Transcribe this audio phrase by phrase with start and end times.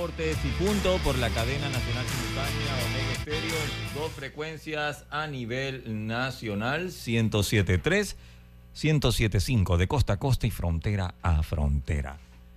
[0.00, 3.54] Y Punto por la cadena nacional simultánea Omega Estéreo
[3.94, 8.16] dos frecuencias a nivel nacional 107.3,
[8.74, 12.16] 107.5 de costa a costa y frontera a frontera.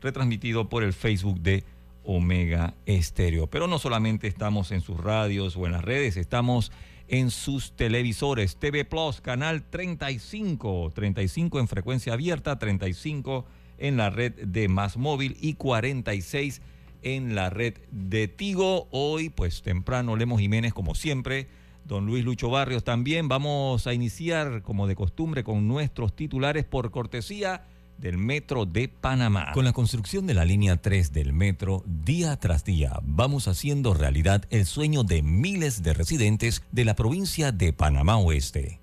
[0.00, 1.64] retransmitido por el Facebook de
[2.04, 3.46] Omega Estéreo.
[3.46, 6.72] Pero no solamente estamos en sus radios o en las redes, estamos
[7.08, 8.56] en sus televisores.
[8.56, 13.44] TV Plus, canal 35, 35 en frecuencia abierta, 35
[13.78, 16.62] en la red de Más Móvil y 46
[17.02, 18.88] en la red de Tigo.
[18.90, 21.48] Hoy, pues temprano, Lemos Jiménez, como siempre.
[21.84, 23.28] Don Luis Lucho Barrios también.
[23.28, 27.64] Vamos a iniciar, como de costumbre, con nuestros titulares por cortesía
[27.98, 29.52] del Metro de Panamá.
[29.52, 34.44] Con la construcción de la línea 3 del metro, día tras día, vamos haciendo realidad
[34.50, 38.80] el sueño de miles de residentes de la provincia de Panamá Oeste.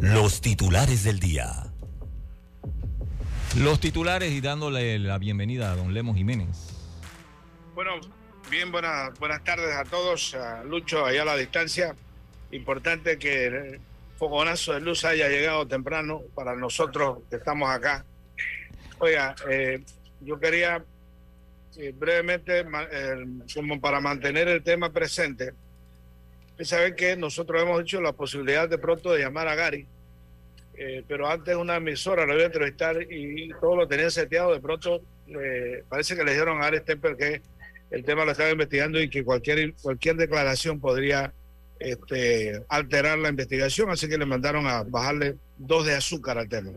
[0.00, 1.65] Los titulares del día.
[3.58, 6.74] Los titulares y dándole la bienvenida a don Lemos Jiménez.
[7.74, 7.92] Bueno,
[8.50, 10.34] bien, buenas, buenas tardes a todos.
[10.34, 11.96] A Lucho, allá a la distancia.
[12.50, 13.80] Importante que el
[14.18, 18.04] fogonazo de luz haya llegado temprano para nosotros que estamos acá.
[18.98, 19.82] Oiga, eh,
[20.20, 20.84] yo quería
[21.78, 23.24] eh, brevemente, eh,
[23.54, 25.54] como para mantener el tema presente,
[26.60, 29.86] saben que nosotros hemos hecho la posibilidad de pronto de llamar a Gary
[30.76, 34.52] eh, pero antes una emisora lo iba a entrevistar y todo lo tenían seteado.
[34.52, 37.40] De pronto eh, parece que le dijeron a Ares Temper que
[37.90, 41.32] el tema lo estaba investigando y que cualquier, cualquier declaración podría
[41.78, 46.70] este, alterar la investigación, así que le mandaron a bajarle dos de azúcar al tema.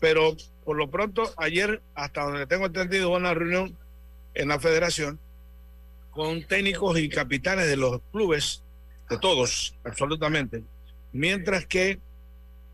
[0.00, 3.76] Pero por lo pronto, ayer, hasta donde tengo entendido, hubo una reunión
[4.34, 5.18] en la federación
[6.10, 8.62] con técnicos y capitanes de los clubes,
[9.08, 10.62] de todos, absolutamente,
[11.12, 11.98] mientras que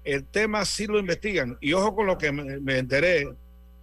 [0.06, 1.58] el tema sí lo investigan.
[1.60, 3.28] Y ojo con lo que me, enteré,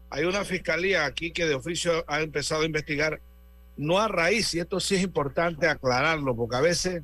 [0.09, 3.19] hay una fiscalía aquí que de oficio ha empezado a investigar,
[3.75, 7.03] no a raíz, y esto sí es importante aclararlo, porque a veces,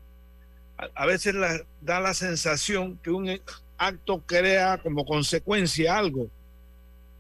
[0.96, 1.36] a, veces
[1.82, 3.30] da la sensación que un
[3.78, 6.28] acto crea como consecuencia algo.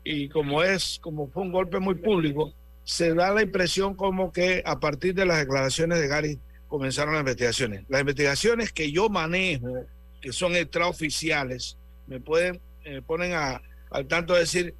[0.05, 2.53] Y como es, como fue un golpe muy público,
[2.85, 6.39] se da la impresión como que a partir de las declaraciones de Gary
[6.69, 7.83] comenzaron las investigaciones.
[7.89, 9.85] Las investigaciones que yo manejo,
[10.21, 11.77] que son extraoficiales,
[12.09, 13.61] me pueden, eh, ponen a,
[13.91, 14.73] al tanto de decir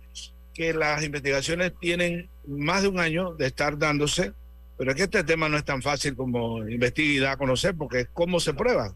[0.54, 4.34] que las investigaciones tienen más de un año de estar dándose,
[4.78, 7.76] pero es que este tema no es tan fácil como investigar y dar a conocer,
[7.76, 8.94] porque es cómo se prueba.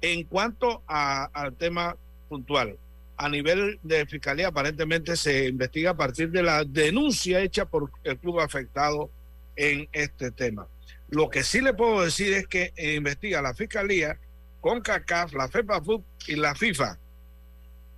[0.00, 1.96] En cuanto al tema
[2.28, 2.76] puntual,
[3.16, 8.18] a nivel de fiscalía aparentemente se investiga a partir de la denuncia hecha por el
[8.18, 9.10] club afectado
[9.56, 10.66] en este tema.
[11.08, 14.18] Lo que sí le puedo decir es que investiga la fiscalía
[14.60, 16.98] con CACAF, la FEPAFUT y la FIFA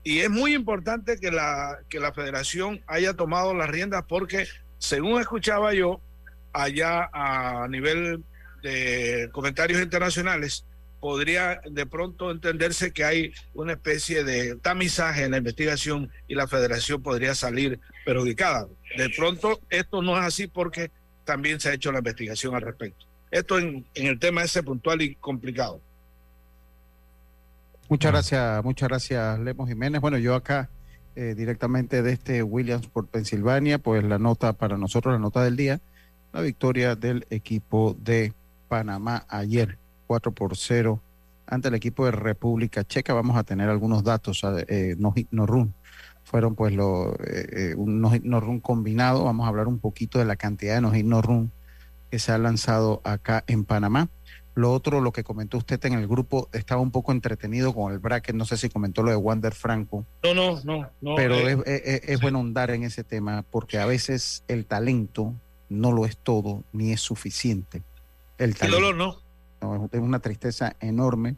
[0.04, 4.46] y es muy importante que la, que la federación haya tomado las riendas porque,
[4.78, 6.00] según escuchaba yo,
[6.52, 8.22] allá a nivel
[8.62, 10.66] de comentarios internacionales,
[11.00, 16.48] podría de pronto entenderse que hay una especie de tamizaje en la investigación y la
[16.48, 18.66] federación podría salir perjudicada.
[18.96, 20.90] De pronto esto no es así porque
[21.24, 23.06] también se ha hecho la investigación al respecto.
[23.30, 25.80] Esto en, en el tema ese puntual y complicado.
[27.88, 30.00] Muchas gracias, muchas gracias, Lemos Jiménez.
[30.00, 30.70] Bueno, yo acá
[31.16, 35.56] eh, directamente de este Williams por Pensilvania, pues la nota para nosotros, la nota del
[35.56, 35.80] día,
[36.32, 38.32] la victoria del equipo de
[38.68, 41.00] Panamá ayer, 4 por 0
[41.46, 43.14] ante el equipo de República Checa.
[43.14, 45.74] Vamos a tener algunos datos, eh, no, no run.
[46.24, 49.24] Fueron pues los eh, eh, un no, run combinado.
[49.24, 51.52] Vamos a hablar un poquito de la cantidad de no no run
[52.10, 54.08] que se ha lanzado acá en Panamá.
[54.54, 57.98] Lo otro, lo que comentó usted en el grupo, estaba un poco entretenido con el
[57.98, 58.36] bracket.
[58.36, 60.06] No sé si comentó lo de Wander Franco.
[60.22, 60.90] No, no, no.
[61.00, 65.34] no pero es, es, es bueno andar en ese tema porque a veces el talento
[65.68, 67.82] no lo es todo ni es suficiente.
[68.38, 69.20] El, dolor no.
[69.92, 71.36] Es una tristeza enorme.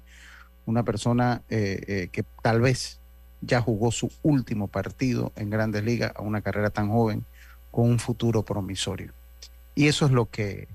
[0.65, 3.01] Una persona eh, eh, que tal vez
[3.41, 7.25] ya jugó su último partido en Grandes Ligas a una carrera tan joven
[7.71, 9.13] con un futuro promisorio.
[9.75, 10.69] Y eso es lo que,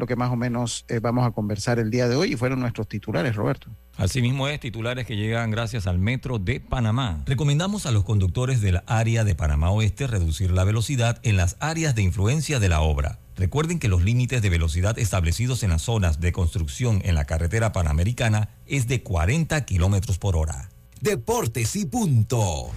[0.00, 2.58] lo que más o menos eh, vamos a conversar el día de hoy y fueron
[2.58, 3.70] nuestros titulares, Roberto.
[3.96, 7.22] Asimismo es titulares que llegan gracias al Metro de Panamá.
[7.26, 11.94] Recomendamos a los conductores del área de Panamá Oeste reducir la velocidad en las áreas
[11.94, 13.18] de influencia de la obra.
[13.36, 17.72] Recuerden que los límites de velocidad establecidos en las zonas de construcción en la carretera
[17.72, 20.70] panamericana es de 40 kilómetros por hora.
[21.00, 22.70] Deportes y punto.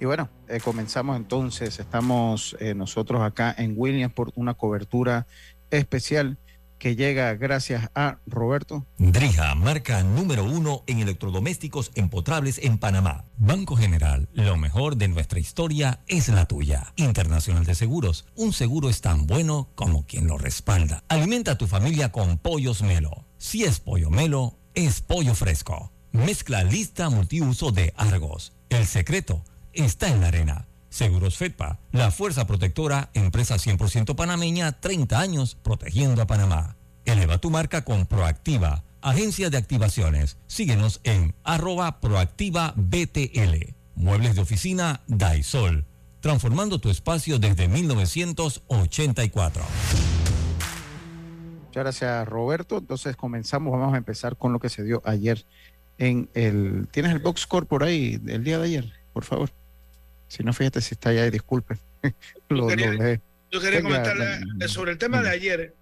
[0.00, 1.78] Y bueno, eh, comenzamos entonces.
[1.78, 5.26] Estamos eh, nosotros acá en Williams por una cobertura
[5.70, 6.38] especial
[6.78, 8.86] que llega gracias a Roberto.
[8.98, 13.24] Drija, marca número uno en electrodomésticos empotrables en Panamá.
[13.38, 16.92] Banco General, lo mejor de nuestra historia es la tuya.
[16.96, 21.02] Internacional de Seguros, un seguro es tan bueno como quien lo respalda.
[21.08, 23.24] Alimenta a tu familia con pollos Melo.
[23.38, 25.92] Si es pollo Melo, es pollo fresco.
[26.12, 28.52] Mezcla lista multiuso de Argos.
[28.68, 29.44] El secreto
[29.76, 30.66] está en la arena.
[30.88, 36.76] Seguros Fedpa, la fuerza protectora, empresa 100% panameña, 30 años protegiendo a Panamá.
[37.04, 40.38] Eleva tu marca con Proactiva, agencia de activaciones.
[40.46, 43.74] Síguenos en arroba proactiva BTL.
[43.94, 45.84] Muebles de oficina Daisol,
[46.20, 49.62] transformando tu espacio desde 1984.
[51.66, 52.78] Muchas gracias Roberto.
[52.78, 55.44] Entonces comenzamos, vamos a empezar con lo que se dio ayer
[55.98, 56.88] en el...
[56.90, 58.92] ¿Tienes el box score por ahí del día de ayer?
[59.12, 59.50] Por favor.
[60.28, 61.76] Si no, fíjate si está ahí, disculpe.
[62.50, 63.20] yo quería,
[63.50, 65.74] yo quería comentarle sobre el tema de ayer,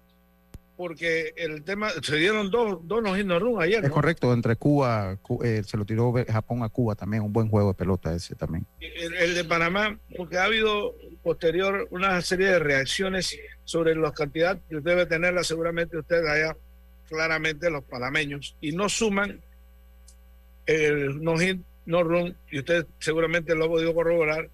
[0.77, 3.83] porque el tema, se dieron dos, dos no run ayer.
[3.83, 7.69] Es correcto, entre Cuba, eh, se lo tiró Japón a Cuba también, un buen juego
[7.69, 8.65] de pelota ese también.
[8.79, 14.79] El, de Panamá, porque ha habido posterior una serie de reacciones sobre las cantidades que
[14.81, 16.55] debe tenerla seguramente usted allá,
[17.07, 19.39] claramente los panameños, y no suman
[20.65, 24.49] el no hit no run, y usted seguramente lo ha podido corroborar,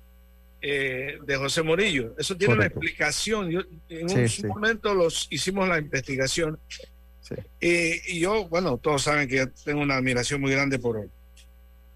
[0.62, 2.14] eh, de José Morillo.
[2.20, 3.50] Eso tiene una explicación.
[3.50, 6.60] Yo, en un momento los hicimos la investigación.
[7.60, 11.10] y yo, bueno, todos saben que tengo una admiración muy grande por,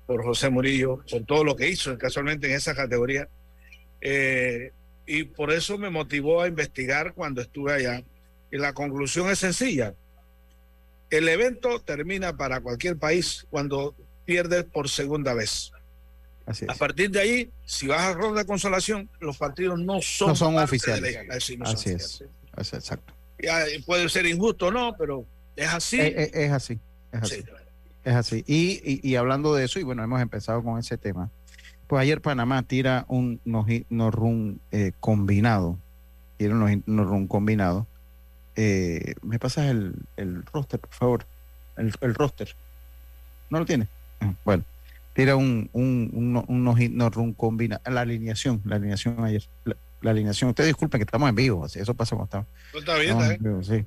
[0.06, 3.28] por José Murillo, por todo lo que hizo casualmente en esa categoría.
[4.02, 4.72] Eh,
[5.06, 8.04] y por eso me motivó a investigar cuando estuve allá.
[8.52, 9.94] Y la conclusión es sencilla.
[11.10, 15.72] El evento termina para cualquier país cuando pierde por segunda vez.
[16.68, 20.36] A partir de ahí, si vas a ronda de consolación, los partidos no son, no
[20.36, 21.18] son oficiales.
[21.30, 21.58] así
[21.90, 22.24] es.
[22.56, 23.14] exacto.
[23.86, 25.26] puede ser injusto no, pero
[25.56, 26.00] es así.
[26.00, 26.80] Eh, eh, es, así.
[27.12, 27.44] Es así.
[28.04, 28.44] Es así.
[28.46, 31.32] Y, y, hablando de eso, y bueno, hemos empezado con ese tema.
[31.88, 35.80] Pues ayer Panamá tira un no, run eh, combinado.
[36.38, 37.88] Tira un no, run combinado.
[38.56, 41.26] ¿Me pasas el, el roster, por favor?
[41.78, 42.56] El, el roster.
[43.50, 43.88] ¿No lo tiene?
[44.44, 44.64] Bueno,
[45.14, 47.82] tira un, un, un, un no, run combina.
[47.86, 49.44] La alineación, la alineación ayer.
[50.02, 50.52] La, alineación.
[50.52, 52.48] Ustedes disculpen que estamos en vivo, así, eso pasa cuando estamos.
[52.74, 53.86] Está bien, sí.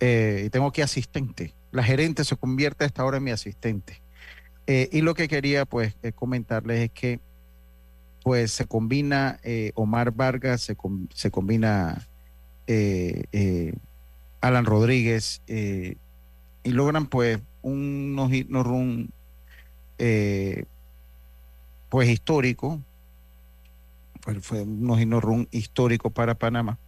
[0.00, 1.54] Eh, y tengo aquí asistente.
[1.70, 4.00] La gerente se convierte a esta hora en mi asistente.
[4.66, 7.20] Eh, y lo que quería pues eh, comentarles es que
[8.22, 9.38] pues se combina
[9.74, 10.76] Omar Vargas, se,
[11.12, 12.06] se combina
[14.40, 19.10] Alan Rodríguez y logran pues un no, no run
[19.98, 20.64] eh,
[21.88, 22.80] pues histórico,
[24.40, 26.78] fue un run histórico para Panamá,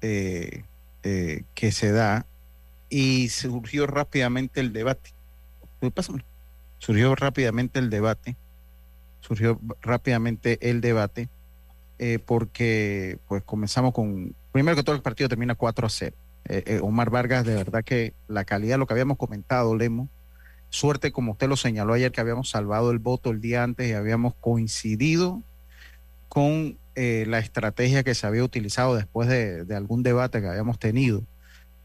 [0.00, 0.64] eh,
[1.02, 2.26] eh, que se da
[2.88, 5.10] y surgió rápidamente el debate.
[6.78, 8.36] Surgió rápidamente el debate,
[9.20, 11.28] surgió rápidamente el debate,
[12.24, 16.16] porque pues comenzamos con, primero que todo el partido termina 4 a 0.
[16.82, 20.08] Omar Vargas, de verdad que la calidad, lo que habíamos comentado, Lemo,
[20.74, 23.92] Suerte, como usted lo señaló ayer, que habíamos salvado el voto el día antes y
[23.92, 25.40] habíamos coincidido
[26.28, 31.22] con eh, la estrategia que se había utilizado después de, algún debate que habíamos tenido.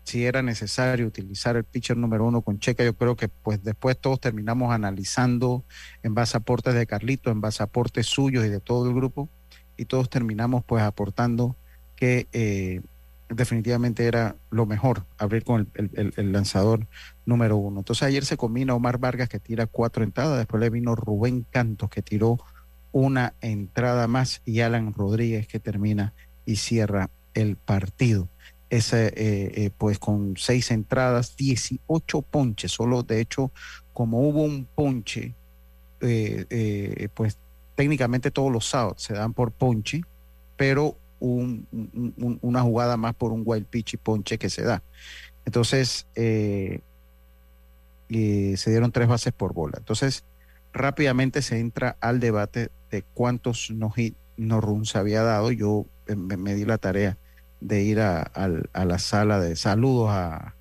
[0.05, 3.95] Si era necesario utilizar el pitcher número uno con Checa, yo creo que pues después
[3.95, 5.63] todos terminamos analizando
[6.01, 8.95] en base a aportes de Carlito, en base a aportes suyos y de todo el
[8.95, 9.29] grupo,
[9.77, 11.55] y todos terminamos pues aportando
[11.95, 12.81] que, eh,
[13.29, 16.87] definitivamente era lo mejor, abrir con el, lanzador
[17.29, 17.79] número uno.
[17.79, 21.89] Entonces ayer se combina Omar Vargas que tira cuatro entradas, después le vino Rubén Cantos
[21.89, 22.39] que tiró
[22.91, 26.13] una entrada más y Alan Rodríguez que termina
[26.45, 28.27] y cierra el partido.
[28.69, 33.51] Ese, eh, eh, pues con seis entradas, 18 ponches, solo de hecho
[33.93, 35.33] como hubo un ponche,
[36.01, 37.37] eh, pues
[37.75, 40.01] técnicamente todos los sábados se dan por ponche,
[40.55, 44.81] pero una jugada más por un wild pitch y ponche que se da.
[45.45, 46.07] Entonces,
[48.09, 49.75] se dieron tres bases por bola.
[49.77, 50.23] Entonces,
[50.73, 53.93] rápidamente se entra al debate de cuántos no,
[54.37, 55.51] no runs había dado.
[55.51, 57.17] Yo me, di la tarea
[57.61, 58.31] de ir a,
[58.73, 60.53] la sala de saludos a,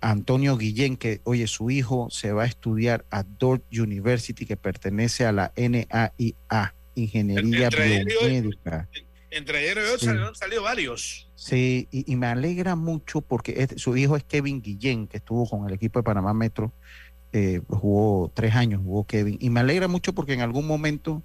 [0.00, 5.26] Antonio Guillén, que, oye, su hijo se va a estudiar a Dort University, que pertenece
[5.26, 8.88] a la NAIA, Ingeniería Biomédica.
[9.32, 11.30] Entre ayer y hoy han salido varios.
[11.34, 15.74] Sí, y, me alegra mucho porque su hijo es Kevin Guillén, que estuvo con el
[15.74, 16.70] equipo de Panamá Metro,
[17.32, 21.22] eh, jugó tres años, jugó Kevin, y me alegra mucho porque en algún momento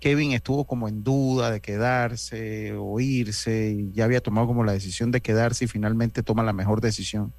[0.00, 4.72] Kevin estuvo como en duda de quedarse o irse y ya había tomado como la
[4.72, 7.32] decisión de quedarse y finalmente toma la mejor decisión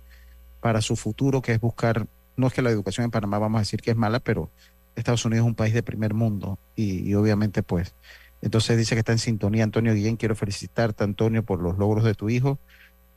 [0.62, 2.08] para su futuro, que es buscar,
[2.38, 4.52] no es que la educación en Panamá vamos a decir que es mala, pero
[4.96, 7.94] Estados Unidos es un país de primer mundo y, obviamente pues,
[8.42, 12.14] entonces dice que está en sintonía Antonio Guillén, quiero felicitarte Antonio por los logros de
[12.14, 12.60] tu hijo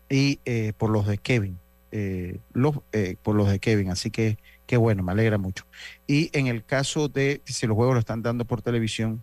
[0.09, 1.59] y eh, por los de Kevin,
[1.91, 5.65] eh, los, eh, por los de Kevin, así que qué bueno, me alegra mucho.
[6.07, 9.23] Y en el caso de si los juegos lo están dando por televisión,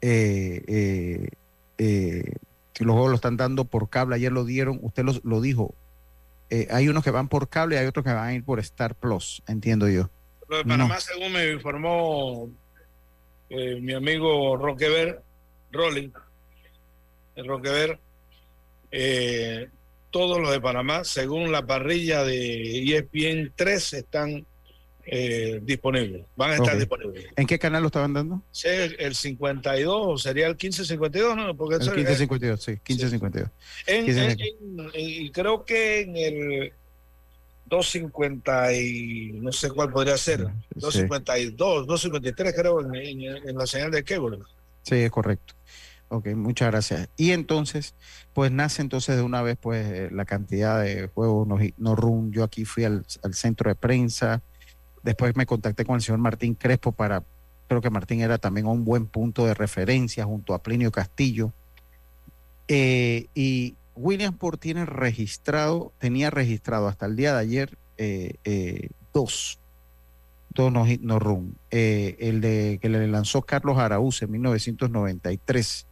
[0.00, 1.28] eh,
[1.76, 5.74] los juegos lo están dando por cable, ayer lo dieron, usted lo, dijo,
[6.70, 8.94] hay unos que van por cable y hay otros que van a ir por Star
[8.94, 10.08] Plus, entiendo yo.
[10.48, 12.50] Lo de Panamá, según me informó
[13.50, 15.22] mi amigo Roquever,
[15.72, 16.10] Rolling,
[17.36, 17.98] Roquever,
[20.10, 24.46] todos los de Panamá, según la parrilla de ESPN 3, están
[25.06, 26.24] eh, disponibles.
[26.36, 27.26] Van a estar disponibles.
[27.36, 28.42] ¿En qué canal lo estaban dando?
[28.50, 31.56] Sí, el 52, sería el 1552, ¿no?
[31.56, 33.50] Porque el 1552, sí, 1552.
[34.94, 36.72] y creo que en el
[37.70, 44.38] 250 y no sé cuál podría ser, 252, 253 creo en, la señal de cable.
[44.82, 45.54] Sí, es correcto.
[46.08, 47.08] Ok, muchas gracias.
[47.16, 47.94] Y entonces,
[48.34, 52.32] pues nace entonces de una vez pues eh, la cantidad de juegos no, no run.
[52.32, 54.42] Yo aquí fui al, al centro de prensa,
[55.02, 57.22] Después me contacté con el señor Martín Crespo para,
[57.68, 61.52] creo que Martín era también un buen punto de referencia junto a Plinio Castillo.
[62.68, 69.60] Eh, y Williamsport tiene registrado, tenía registrado hasta el día de ayer eh, eh, dos,
[70.50, 71.56] dos no, no run.
[71.70, 75.86] el de que le lanzó Carlos Araúz en 1993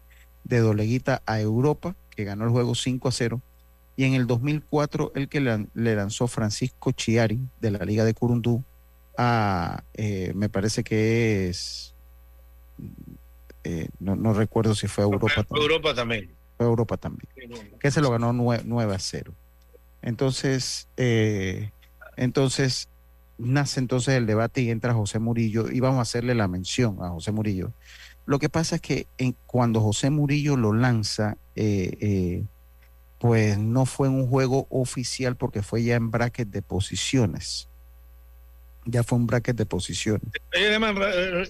[0.44, 3.42] de Doleguita a Europa, que ganó el juego 5 a 0.
[3.96, 8.64] Y en el 2004 el que le lanzó Francisco Chiari de la Liga de Curundú
[9.18, 11.92] a, eh, me parece que es,
[13.64, 15.26] eh, no, recuerdo si fue Europa.
[15.34, 15.62] Fue también.
[15.62, 16.37] Europa también.
[16.66, 17.28] Europa también.
[17.80, 19.32] Que se lo ganó 9, a 0.
[20.02, 21.70] Entonces, eh,
[22.16, 22.88] entonces,
[23.36, 27.10] nace entonces el debate y entra José Murillo y vamos a hacerle la mención a
[27.10, 27.72] José Murillo.
[28.26, 31.36] Lo que pasa es que en, cuando José Murillo lo lanza,
[33.18, 37.68] pues no fue en un juego oficial porque fue ya en bracket de posiciones
[38.88, 40.20] ya fue un bracket de posición.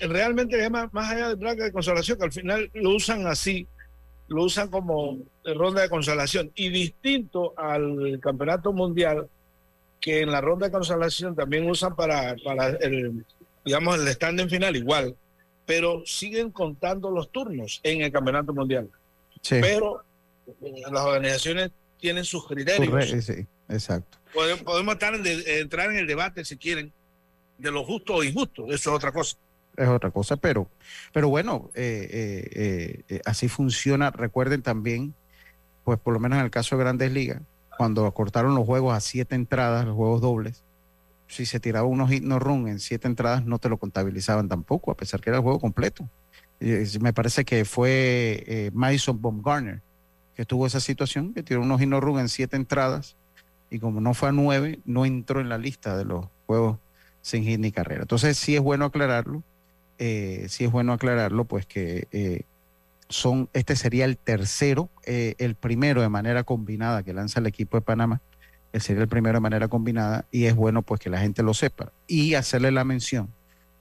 [0.01, 3.67] Realmente más allá del bracket de consolación, que al final lo usan así,
[4.29, 6.53] lo usan como ronda de consolación.
[6.55, 9.29] Y distinto al campeonato mundial,
[10.01, 13.25] que en la ronda de consolación también usan para, para el,
[13.65, 15.17] digamos, el standing final igual,
[15.67, 18.89] pero siguen contando los turnos en el campeonato mundial.
[19.49, 20.03] Pero
[20.61, 23.25] las organizaciones tienen sus criterios.
[23.25, 24.19] sí, exacto.
[24.33, 26.93] Podemos, podemos entrar en el debate si quieren
[27.57, 29.37] de lo justo o injusto, eso es otra cosa.
[29.79, 30.69] Es otra cosa, pero,
[31.13, 34.11] pero bueno, eh, eh, eh, así funciona.
[34.11, 35.15] Recuerden también,
[35.85, 37.41] pues por lo menos en el caso de Grandes Ligas,
[37.77, 40.65] cuando acortaron los juegos a siete entradas, los juegos dobles,
[41.29, 44.91] si se tiraba unos hit no run en siete entradas, no te lo contabilizaban tampoco,
[44.91, 46.09] a pesar que era el juego completo.
[47.01, 49.81] me parece que fue Madison Baumgartner
[50.35, 53.17] que tuvo esa situación, que tiró unos hit no run en siete entradas
[53.71, 56.79] y como no fue a nueve, no entró en la lista de los juegos
[57.23, 58.03] sin hit ni carrera.
[58.03, 59.43] Entonces sí es bueno aclararlo,
[59.99, 62.43] eh, sí es bueno aclararlo, pues que eh,
[63.09, 67.77] son, este sería el tercero, eh, el primero de manera combinada que lanza el equipo
[67.77, 68.21] de Panamá,
[68.73, 71.55] el sería el primero de manera combinada y es bueno pues que la gente lo
[71.55, 71.93] sepa.
[72.07, 73.29] Y hacerle la mención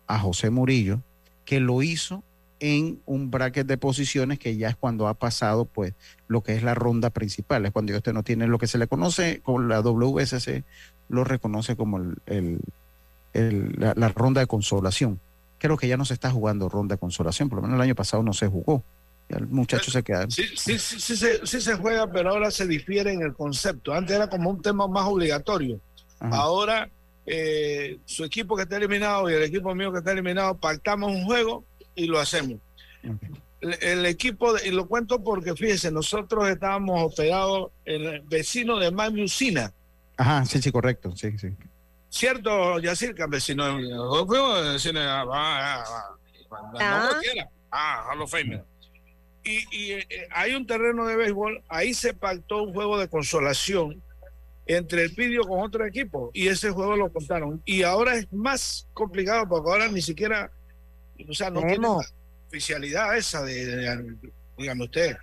[0.08, 1.02] a José Murillo
[1.46, 2.24] que lo hizo
[2.60, 5.94] en un bracket de posiciones que ya es cuando ha pasado pues
[6.28, 8.88] lo que es la ronda principal, es cuando usted no tiene lo que se le
[8.88, 10.64] conoce con la WSC,
[11.10, 12.60] lo reconoce como el,
[13.78, 15.20] la, ronda de consolación.
[15.60, 17.96] Creo que ya no se está jugando ronda de consolación, por lo menos el año
[17.96, 18.84] pasado no se jugó.
[19.30, 20.30] el muchacho se queda.
[20.30, 23.94] Sí, sí, sí, sí, se, sí se juega, pero ahora se difiere en el concepto.
[23.94, 25.80] Antes era como un tema más obligatorio.
[26.20, 26.90] Ahora
[27.30, 31.26] eh, su equipo que está eliminado y el equipo mío que está eliminado, pactamos un
[31.26, 32.60] juego y lo hacemos.
[33.60, 38.90] El, equipo, y lo cuento porque fíjense, nosotros estábamos hospedados en el vecino de
[39.22, 39.74] Usina.
[40.16, 41.50] Ajá, sí, sí, correcto, sí, sí.
[42.10, 43.78] Cierto, Yacir, que vecino,
[44.26, 45.84] fuimos vecino, ah, ah,
[46.52, 46.80] ah, no
[47.72, 48.66] ah, Hall
[49.44, 54.02] Y, y eh, hay un terreno de béisbol, ahí se pactó un juego de consolación
[54.66, 57.62] entre el Pidio con otro equipo y ese juego lo contaron.
[57.66, 60.52] Y ahora es más complicado porque ahora ni siquiera
[61.28, 61.88] o sea, no tiene
[62.48, 64.16] oficialidad esa de,
[64.58, 65.18] dígame usted.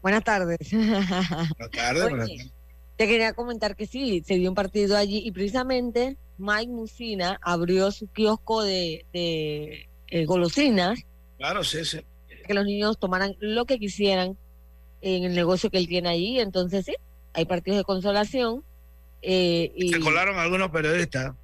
[0.00, 0.58] Buenas tardes.
[0.70, 2.50] Buenas tardes,
[2.98, 7.92] Te quería comentar que sí, se dio un partido allí y precisamente Mike Musina abrió
[7.92, 10.98] su kiosco de, de eh, golosinas.
[11.36, 12.00] Claro, sí, sí.
[12.44, 14.36] Que los niños tomaran lo que quisieran
[15.00, 16.40] en el negocio que él tiene allí.
[16.40, 16.96] Entonces, sí,
[17.34, 18.64] hay partidos de consolación.
[19.22, 19.90] Eh, y...
[19.90, 21.36] Se colaron algunos periodistas.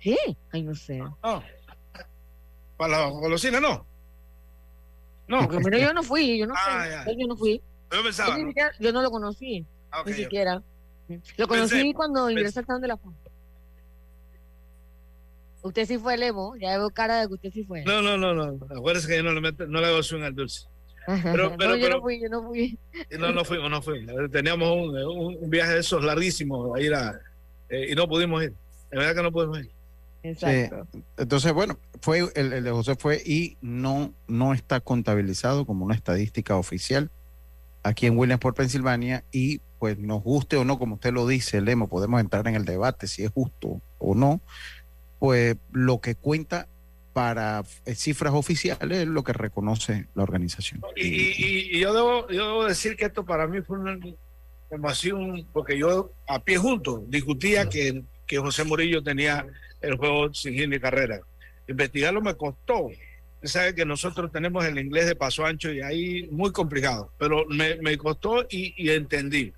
[0.00, 0.18] Sí,
[0.52, 1.02] ay, no sé.
[2.76, 3.86] Para la golosina, no.
[5.28, 5.48] No.
[5.48, 7.62] Pero yo no fui, yo no ah, Yo no fui.
[7.90, 8.36] Yo pensaba.
[8.80, 9.64] Yo, no lo conocí.
[9.94, 10.62] Ah, ni siquiera.
[11.36, 13.14] Lo conocí cuando ingresé al de la Fama.
[15.62, 17.84] Usted sí fue el Evo, ya veo cara de que usted sí fue.
[17.84, 18.66] No, no, no, no.
[18.76, 20.66] Acuérdese que yo no le, meto, no le hago swing al dulce.
[21.06, 22.78] Pero, pero, no, yo no fui, yo no fui.
[23.18, 24.30] No, no fuimos, no fuimos.
[24.30, 24.96] Teníamos un,
[25.40, 27.18] un, viaje de esos larguísimos a ir a,
[27.68, 28.52] eh, y no pudimos ir.
[28.90, 29.70] De verdad que no pudimos ir.
[30.22, 30.86] Exacto.
[31.18, 36.56] entonces, bueno, fue el, de José fue y no, no está contabilizado como una estadística
[36.56, 37.10] oficial
[37.84, 41.90] aquí en Williamsport, Pensilvania, y pues nos guste o no, como usted lo dice, Lemo,
[41.90, 44.40] podemos entrar en el debate si es justo o no,
[45.18, 46.68] pues lo que cuenta
[47.12, 50.80] para eh, cifras oficiales es lo que reconoce la organización.
[50.96, 53.98] Y, yo, debo, yo debo decir que esto para mí fue una
[54.70, 59.44] información, porque yo a pie junto discutía que, que José Murillo tenía
[59.82, 61.20] el juego sin hit ni carrera.
[61.68, 62.86] Investigarlo me costó.
[62.86, 67.44] Usted sabe que nosotros tenemos el inglés de paso ancho y ahí muy complicado, pero
[67.50, 69.52] me, me costó y, entendí.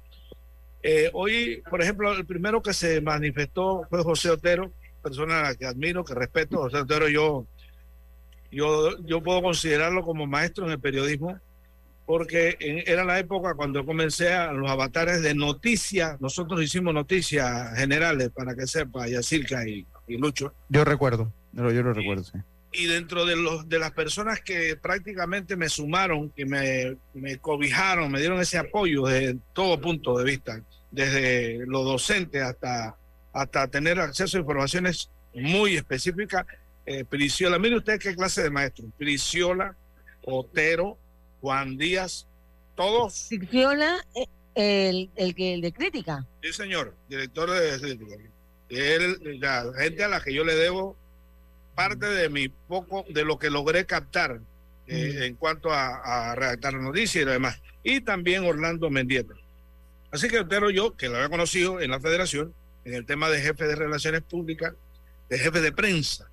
[0.89, 4.71] Eh, hoy, por ejemplo, el primero que se manifestó fue José Otero,
[5.03, 6.59] persona a la que admiro, que respeto.
[6.59, 7.45] José Otero, yo,
[8.53, 11.41] yo, yo puedo considerarlo como maestro en el periodismo,
[12.07, 16.21] porque era la época cuando comencé a los avatares de noticias.
[16.21, 20.55] Nosotros hicimos noticias generales, para que sepa, Yacirca y, y Lucho.
[20.69, 22.39] Yo recuerdo, yo, yo lo recuerdo, sí.
[22.73, 28.13] Y dentro de, los, de las personas que prácticamente me sumaron, que me, me cobijaron,
[28.13, 32.97] me dieron ese apoyo desde todo punto de vista, desde lo docente hasta,
[33.33, 36.47] hasta tener acceso a informaciones muy específicas,
[36.87, 39.77] eh, Priciola, mire usted qué clase de maestro, Priciola,
[40.25, 40.97] Otero,
[41.41, 42.27] Juan Díaz,
[42.75, 43.27] todos.
[43.29, 46.25] Priciola, eh, el, el, que, el de crítica.
[46.43, 48.17] Sí, señor, director de crítica
[48.69, 50.97] la gente a la que yo le debo
[51.75, 54.41] parte de mi poco, de lo que logré captar
[54.87, 57.61] eh, en cuanto a, redactar la noticia y demás.
[57.83, 59.35] Y también Orlando Mendieta.
[60.17, 62.55] Así que Otero yo, que lo había conocido en la federación,
[62.87, 64.73] en el tema de jefe de relaciones públicas,
[65.29, 66.27] de jefe de prensa,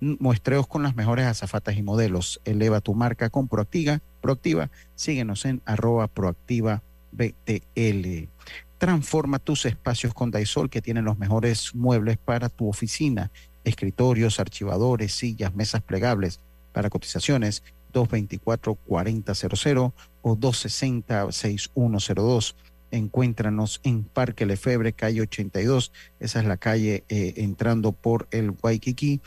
[0.00, 2.40] muestreos con las mejores azafatas y modelos.
[2.44, 4.00] Eleva tu marca con Proactiva.
[4.26, 8.28] Proactiva, síguenos en arroba proactiva BTL.
[8.76, 13.30] Transforma tus espacios con Daisol que tienen los mejores muebles para tu oficina,
[13.62, 16.40] escritorios, archivadores, sillas, mesas plegables.
[16.72, 17.62] Para cotizaciones
[17.92, 22.56] 224-4000 o 260-6102.
[22.90, 25.92] Encuéntranos en Parque Lefebre, calle 82.
[26.18, 29.20] Esa es la calle eh, entrando por el Waikiki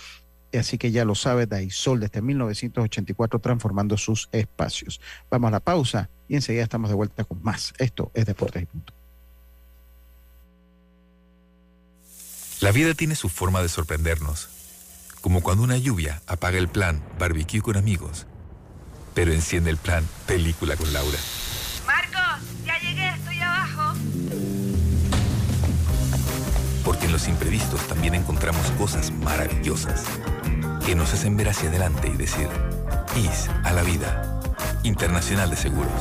[0.57, 4.99] Así que ya lo sabe, Daisol desde 1984 transformando sus espacios.
[5.29, 7.73] Vamos a la pausa y enseguida estamos de vuelta con más.
[7.77, 8.93] Esto es Deportes y Punto.
[12.61, 14.49] La vida tiene su forma de sorprendernos,
[15.21, 18.25] como cuando una lluvia apaga el plan barbecue con amigos,
[19.13, 21.17] pero enciende el plan película con Laura.
[27.27, 30.05] Imprevistos también encontramos cosas maravillosas
[30.85, 32.47] que nos hacen ver hacia adelante y decir,
[33.15, 34.41] IS a la vida.
[34.83, 35.91] Internacional de Seguros.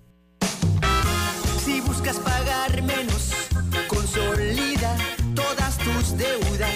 [1.64, 3.32] Si buscas pagar menos,
[3.88, 4.96] consolida
[5.34, 6.74] todas tus deudas.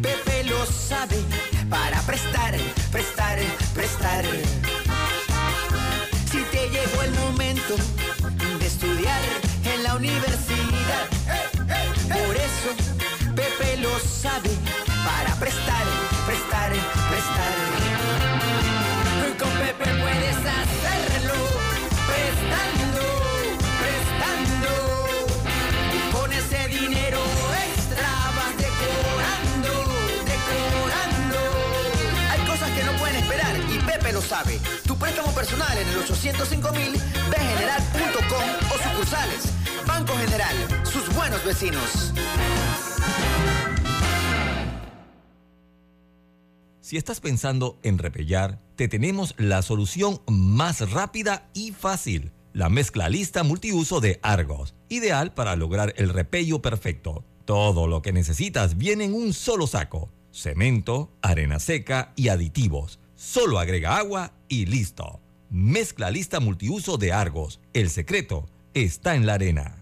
[0.00, 1.16] Pepe lo sabe
[1.68, 2.56] para prestar,
[2.90, 3.38] prestar,
[3.74, 4.24] prestar
[10.02, 11.06] universidad.
[12.08, 12.70] Por eso
[13.36, 14.50] Pepe lo sabe
[15.04, 15.84] para prestar,
[16.26, 16.72] prestar,
[17.10, 17.52] prestar.
[19.38, 21.38] Con Pepe puedes hacerlo
[22.10, 23.04] prestando,
[23.82, 24.72] prestando.
[25.94, 27.20] Y con ese dinero
[27.70, 29.72] extra vas decorando,
[30.32, 31.40] decorando.
[32.32, 34.60] Hay cosas que no pueden esperar y Pepe lo sabe
[35.02, 36.92] préstamo personal en el 805 mil,
[37.28, 39.51] bgeneral.com o sucursales.
[39.94, 42.14] Banco General, sus buenos vecinos.
[46.80, 52.32] Si estás pensando en repellar, te tenemos la solución más rápida y fácil.
[52.54, 57.22] La mezcla lista multiuso de Argos, ideal para lograr el repello perfecto.
[57.44, 60.08] Todo lo que necesitas viene en un solo saco.
[60.30, 65.20] Cemento, arena seca y aditivos Solo agrega agua y listo.
[65.50, 67.60] Mezcla lista multiuso de Argos.
[67.74, 69.81] El secreto está en la arena.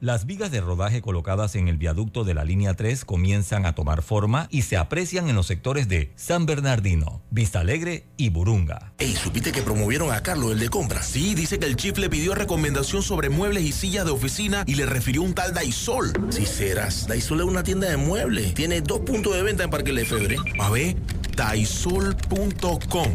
[0.00, 4.02] Las vigas de rodaje colocadas en el viaducto de la línea 3 comienzan a tomar
[4.02, 8.92] forma y se aprecian en los sectores de San Bernardino, Vista Alegre y Burunga.
[8.98, 11.04] Ey, ¿supiste que promovieron a Carlos, el de compras?
[11.04, 14.76] Sí, dice que el chief le pidió recomendación sobre muebles y sillas de oficina y
[14.76, 16.12] le refirió un tal Daisol.
[16.28, 18.54] Si serás, Daisol es una tienda de muebles.
[18.54, 20.36] Tiene dos puntos de venta en Parque Lefebvre.
[20.60, 20.94] A ver,
[21.34, 23.14] daisol.com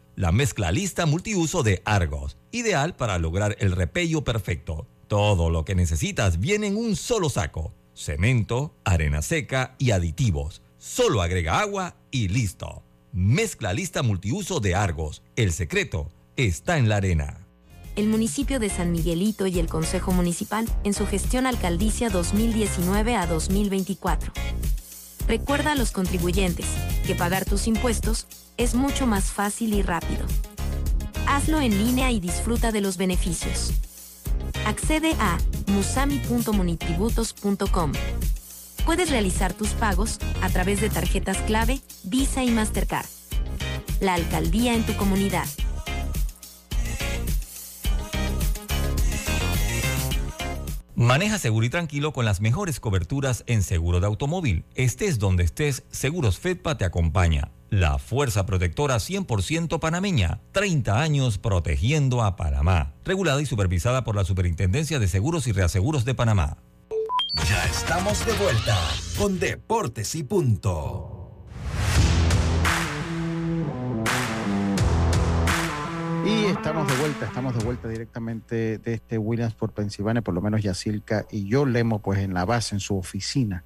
[0.21, 4.85] la mezcla lista multiuso de Argos, ideal para lograr el repello perfecto.
[5.07, 7.73] Todo lo que necesitas viene en un solo saco.
[7.95, 10.61] Cemento, arena seca y aditivos.
[10.77, 12.83] Solo agrega agua y listo.
[13.11, 15.23] Mezcla lista multiuso de Argos.
[15.35, 17.47] El secreto está en la arena.
[17.95, 23.25] El municipio de San Miguelito y el Consejo Municipal en su gestión alcaldicia 2019 a
[23.25, 24.33] 2024.
[25.27, 26.67] Recuerda a los contribuyentes
[27.07, 28.27] que pagar tus impuestos
[28.63, 30.27] es mucho más fácil y rápido.
[31.27, 33.73] Hazlo en línea y disfruta de los beneficios.
[34.65, 37.93] Accede a musami.munitributos.com.
[38.85, 43.07] Puedes realizar tus pagos a través de tarjetas clave, Visa y Mastercard.
[43.99, 45.47] La alcaldía en tu comunidad.
[50.95, 54.65] Maneja seguro y tranquilo con las mejores coberturas en seguro de automóvil.
[54.75, 57.49] Estés donde estés, Seguros Fedpa te acompaña.
[57.71, 62.95] La Fuerza Protectora 100% panameña, 30 años protegiendo a Panamá.
[63.05, 66.57] Regulada y supervisada por la Superintendencia de Seguros y Reaseguros de Panamá.
[67.47, 68.77] Ya estamos de vuelta
[69.17, 71.45] con Deportes y Punto.
[76.25, 80.61] Y estamos de vuelta, estamos de vuelta directamente de este Williamsport, Pensilvania, por lo menos
[80.61, 83.63] Yacilca y yo leemos pues en la base, en su oficina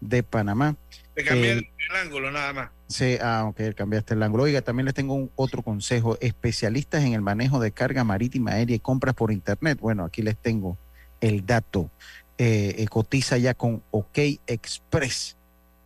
[0.00, 0.76] de Panamá.
[1.18, 1.66] Te cambié el,
[2.00, 2.70] ángulo nada más.
[2.86, 4.44] Sí, ah, ok, cambiaste el ángulo.
[4.44, 6.16] Oiga, también les tengo un otro consejo.
[6.20, 9.80] Especialistas en el manejo de carga marítima, aérea y compras por internet.
[9.80, 10.78] Bueno, aquí les tengo
[11.20, 11.90] el dato.
[12.38, 15.36] Eh, eh, cotiza ya con OK Express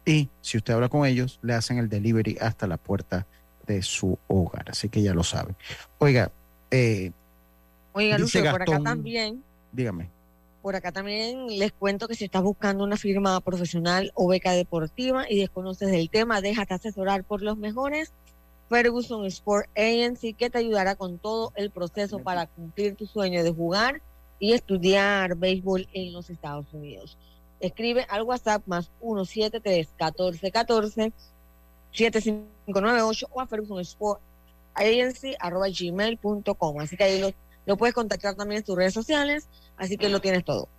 [0.05, 3.25] Y si usted habla con ellos, le hacen el delivery hasta la puerta
[3.65, 4.69] de su hogar.
[4.69, 5.55] Así que ya lo sabe.
[5.97, 6.31] Oiga,
[6.71, 7.11] eh,
[7.93, 9.43] Oiga, Lucio, por acá también.
[9.71, 10.09] Dígame.
[10.61, 15.25] Por acá también les cuento que si estás buscando una firma profesional o beca deportiva
[15.29, 18.11] y desconoces el tema, déjate asesorar por los mejores.
[18.69, 23.51] Ferguson Sport Agency que te ayudará con todo el proceso para cumplir tu sueño de
[23.51, 24.01] jugar
[24.39, 27.17] y estudiar béisbol en los Estados Unidos.
[27.59, 31.13] Escribe al WhatsApp más 173 1414
[31.91, 34.21] 7598 o a Ferguson Sport
[34.73, 36.79] Agency arroba gmail.com.
[36.79, 37.31] Así que ahí lo
[37.65, 39.47] lo puedes contactar también en tus redes sociales,
[39.77, 40.69] así que lo tienes todo.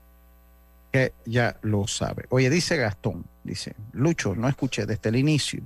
[0.93, 2.27] Que ya lo sabe.
[2.31, 5.63] Oye, dice Gastón, dice, Lucho, no escuché desde el inicio,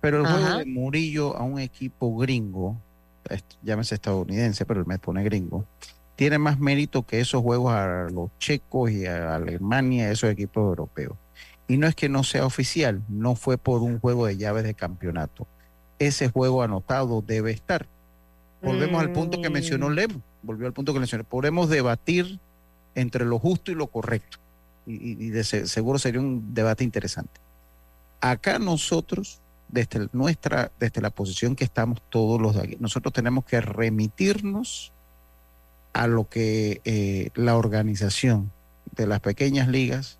[0.00, 2.76] pero el juego de Murillo a un equipo gringo,
[3.62, 5.64] llámese estadounidense, pero él me pone gringo,
[6.16, 11.16] tiene más mérito que esos juegos a los checos y a Alemania, esos equipos europeos.
[11.68, 14.74] Y no es que no sea oficial, no fue por un juego de llaves de
[14.74, 15.46] campeonato.
[15.98, 17.86] Ese juego anotado debe estar.
[18.62, 19.92] Volvemos al punto que mencionó mm.
[19.92, 22.38] Lemo volvió al punto que mencioné, podemos debatir
[22.94, 24.38] entre lo justo y lo correcto.
[24.86, 27.40] y, de seguro sería un debate interesante.
[28.20, 29.39] Acá nosotros,
[29.72, 34.92] desde nuestra, desde la posición que estamos todos los de aquí, nosotros tenemos que remitirnos
[35.92, 38.52] a lo que eh, la organización
[38.96, 40.18] de las pequeñas ligas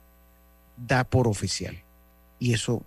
[0.77, 1.83] da por oficial.
[2.39, 2.85] Y eso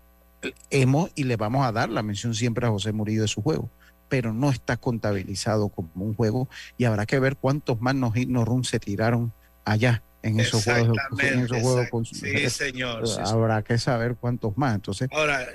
[0.69, 3.69] hemos y le vamos a dar la mención siempre a José Murillo de su juego,
[4.10, 8.67] pero no está contabilizado como un juego y habrá que ver cuántos más nos, nos
[8.67, 9.34] se tiraron
[9.65, 10.97] allá en esos juegos.
[11.19, 13.04] En esos juegos sí, señor.
[13.23, 14.76] habrá que saber cuántos más.
[14.76, 15.45] Entonces, ahora,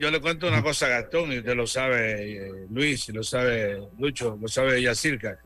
[0.00, 3.86] yo le cuento una cosa a Gastón y usted lo sabe, eh, Luis, lo sabe
[3.98, 5.38] Lucho, lo sabe Yacirca.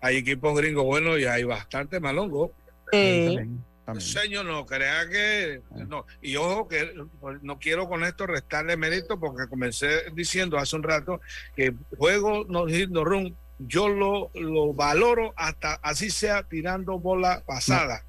[0.00, 2.52] Hay equipos gringos buenos y hay bastante malongo.
[3.98, 5.62] Señor, no crea que.
[5.88, 6.06] No.
[6.22, 6.94] Y ojo, que
[7.42, 11.20] no quiero con esto restarle mérito porque comencé diciendo hace un rato
[11.56, 18.04] que juego no, no run yo lo, lo valoro hasta así sea tirando bola pasada.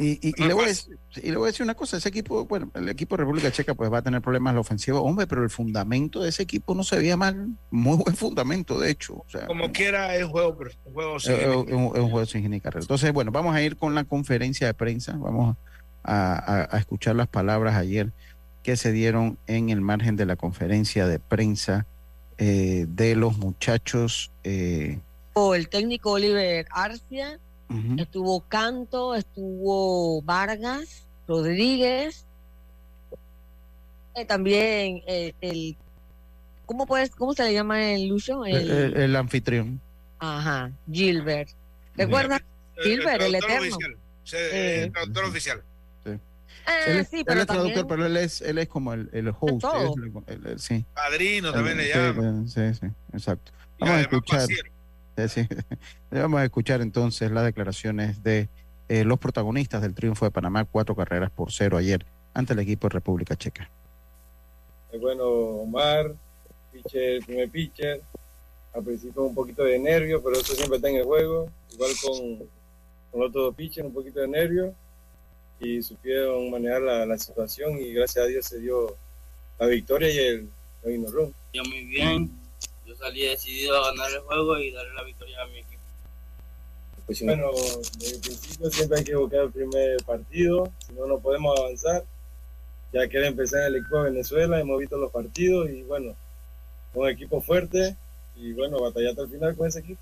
[0.00, 2.70] Y, le voy a decir, y, le voy a decir, una cosa, ese equipo, bueno,
[2.74, 5.42] el equipo de República Checa pues va a tener problemas en la ofensiva, hombre, pero
[5.42, 9.24] el fundamento de ese equipo no se veía mal, muy buen fundamento, de hecho.
[9.48, 13.62] Como quiera es juego, un juego sin es, un, juego sin Entonces, bueno, vamos a
[13.62, 15.56] ir con la conferencia de prensa, vamos
[16.04, 18.12] a, a, escuchar las palabras ayer
[18.62, 21.86] que se dieron en el margen de la conferencia de prensa
[22.40, 24.30] eh, de los muchachos.
[24.44, 25.00] Eh,
[25.32, 27.40] o el técnico Oliver Arcia,
[27.98, 32.26] estuvo Canto, estuvo Vargas, Rodríguez,
[34.14, 35.76] eh, también el,
[36.66, 38.44] ¿cómo puedes, cómo se le llama el Lucho?
[38.44, 39.80] El, anfitrión.
[40.18, 41.50] Ajá, Gilbert.
[41.96, 42.42] ¿Recuerdas?
[42.82, 43.76] Gilbert, el, eterno.
[44.32, 45.62] el traductor oficial.
[46.68, 49.64] Ah, sí, pero él es traductor, pero él es, él es como el, el host.
[50.56, 50.84] sí.
[50.94, 52.44] Padrino también le llama.
[52.46, 53.52] Sí, sí, exacto.
[53.78, 54.48] Vamos a escuchar.
[56.10, 58.48] Vamos a escuchar entonces las declaraciones de
[58.88, 62.88] eh, los protagonistas del triunfo de Panamá, cuatro carreras por cero ayer ante el equipo
[62.88, 63.70] de República Checa.
[64.92, 66.14] Eh, bueno, Omar,
[66.72, 68.00] pitcher, primer pitcher,
[68.72, 71.50] al principio un poquito de nervio, pero eso siempre está en el juego.
[71.72, 72.38] Igual con,
[73.10, 74.74] con los otros pitchers, un poquito de nervio
[75.60, 78.96] y supieron manejar la, situación y gracias a Dios se dio
[79.58, 81.34] la victoria y el run.
[81.52, 82.30] Yo muy bien,
[82.98, 85.82] salí decidido a ganar el juego y darle la victoria a mi equipo.
[87.06, 87.50] Pues bueno,
[87.98, 92.04] desde el principio siempre hay que buscar el primer partido, si no, no podemos avanzar.
[92.92, 96.14] Ya que empezar en el equipo de Venezuela, hemos visto los partidos y bueno,
[96.94, 97.96] un equipo fuerte
[98.36, 100.00] y bueno, batallar hasta el final con ese equipo.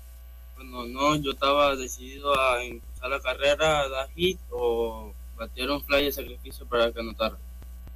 [0.55, 6.05] Bueno, no, yo estaba decidido a empezar la carrera, a dar hit o batieron fly
[6.05, 7.37] de sacrificio para que anotara.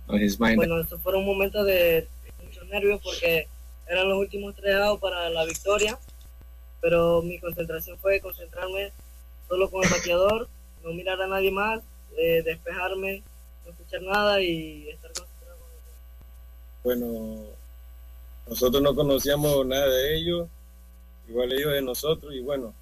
[0.07, 2.07] Bueno, estos fueron momentos de
[2.43, 3.47] mucho nervios porque
[3.87, 5.97] eran los últimos tres dados para la victoria,
[6.79, 8.91] pero mi concentración fue concentrarme
[9.47, 10.47] solo con el bateador,
[10.83, 11.81] no mirar a nadie más,
[12.17, 13.23] eh, despejarme,
[13.65, 15.59] no escuchar nada y estar concentrado
[16.83, 17.45] Bueno,
[18.47, 20.47] nosotros no conocíamos nada de ellos,
[21.27, 22.73] igual ellos de nosotros, y bueno,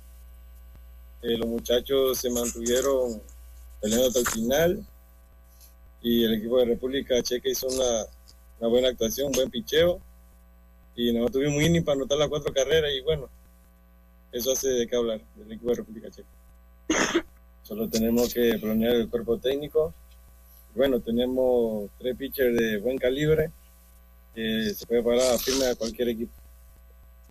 [1.22, 3.22] eh, los muchachos se mantuvieron
[3.82, 4.86] peleando hasta el final.
[6.02, 10.00] Y el equipo de República Checa hizo una, buena actuación, un buen picheo.
[11.00, 12.92] Y nosotros tuvimos inning para anotar las cuatro carreras.
[12.92, 13.30] Y bueno,
[14.34, 16.28] eso hace de qué hablar del equipo de República Checa.
[17.64, 19.94] Solo tenemos que planear el cuerpo técnico.
[20.76, 23.50] Bueno, tenemos tres pitchers de buen calibre.
[24.36, 26.34] que se puede parar firme a cualquier equipo.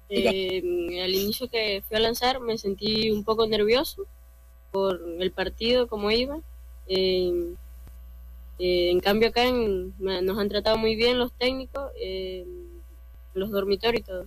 [0.09, 4.07] Eh, al inicio que fui a lanzar me sentí un poco nervioso
[4.72, 6.40] por el partido, como iba.
[6.87, 7.52] Eh,
[8.59, 12.44] eh, en cambio acá nos han tratado muy bien los técnicos, eh,
[13.38, 14.27] los dormitorios y todo.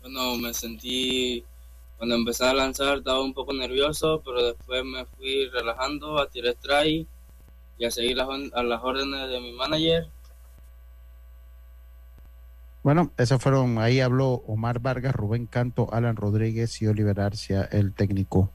[0.00, 1.44] Bueno, me sentí,
[1.98, 6.54] cuando empecé a lanzar estaba un poco nervioso, pero después me fui relajando a tirar
[6.54, 7.06] strike
[7.78, 10.08] y a seguir las, a las órdenes de mi manager.
[12.82, 17.94] Bueno, esos fueron, ahí habló Omar Vargas, Rubén Canto, Alan Rodríguez y Oliver Arcia, el
[17.94, 18.50] técnico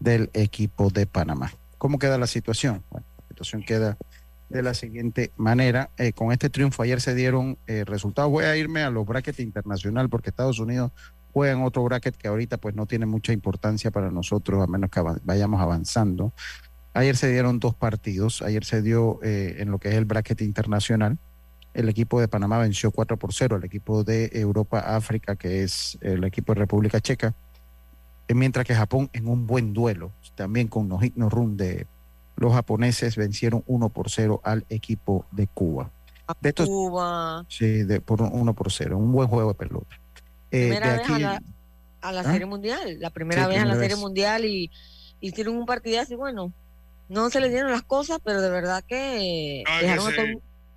[0.00, 1.52] del equipo de Panamá.
[1.78, 2.82] ¿Cómo queda la situación?
[2.90, 3.96] Bueno, la situación queda
[4.50, 5.90] de la siguiente manera.
[5.96, 8.30] Eh, con este triunfo ayer se dieron eh, resultados.
[8.30, 10.92] Voy a irme a los brackets internacional porque Estados Unidos
[11.32, 14.90] juega en otro bracket que ahorita pues no tiene mucha importancia para nosotros, a menos
[14.90, 16.32] que vayamos avanzando.
[16.92, 18.42] Ayer se dieron dos partidos.
[18.42, 21.18] Ayer se dio eh, en lo que es el bracket internacional.
[21.72, 25.96] El equipo de Panamá venció 4 por 0 al equipo de Europa África, que es
[26.00, 27.34] el equipo de República Checa
[28.34, 31.86] mientras que Japón en un buen duelo, también con no hit run de
[32.40, 35.90] los japoneses vencieron 1 por 0 al equipo de Cuba.
[36.40, 37.44] De Cuba.
[37.48, 40.00] Sí, de, por 1 por 0, un buen juego de pelota.
[40.50, 42.24] Eh, primera vez a la, ¿Ah?
[42.24, 44.70] Serie Mundial, la primera vez a la Serie Mundial y
[45.20, 46.50] hicieron un partidazo y bueno,
[47.10, 49.62] no se le dieron las cosas, pero de verdad que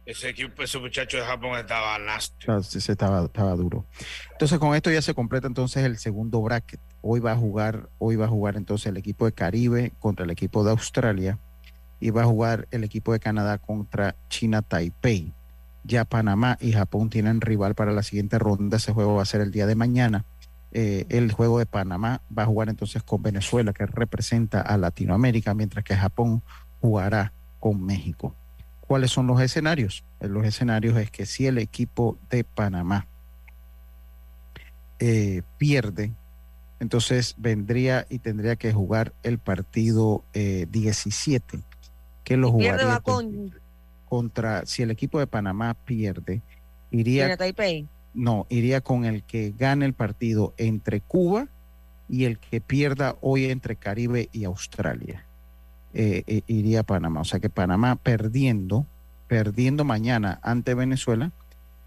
[0.05, 2.77] ese, equipo, ese muchacho de Japón estaba nasty.
[2.77, 3.85] estaba, estaba duro.
[4.33, 6.81] Entonces, con esto ya se completa entonces el segundo bracket.
[7.01, 10.31] Hoy va a jugar, hoy va a jugar entonces el equipo de Caribe contra el
[10.31, 11.39] equipo de Australia
[12.03, 15.31] y va a jugar el equipo de Canadá contra China Taipei.
[15.85, 18.75] Ya Panamá y Japón tienen rival para la siguiente ronda.
[18.75, 20.25] Ese juego va a ser el día de mañana.
[20.73, 25.53] Eh, el juego de Panamá va a jugar entonces con Venezuela, que representa a Latinoamérica,
[25.53, 26.43] mientras que Japón
[26.81, 27.31] jugará
[27.61, 28.35] con México.
[28.81, 30.03] ¿Cuáles son los escenarios?
[30.19, 33.07] Eh, los escenarios es que si el equipo de Panamá
[34.99, 36.11] eh, pierde,
[36.81, 41.63] entonces vendría y tendría que jugar el partido 17,
[42.23, 43.01] que lo jugaría
[44.05, 46.41] contra, si el equipo de Panamá pierde,
[46.91, 47.35] iría...
[47.35, 47.87] Taipei?
[48.13, 51.47] No, iría con el que gane el partido entre Cuba
[52.07, 55.25] y el que pierda hoy entre Caribe y Australia.
[55.95, 57.21] Eh, eh, iría a Panamá.
[57.21, 58.85] O sea que Panamá perdiendo,
[59.27, 61.31] perdiendo mañana ante Venezuela,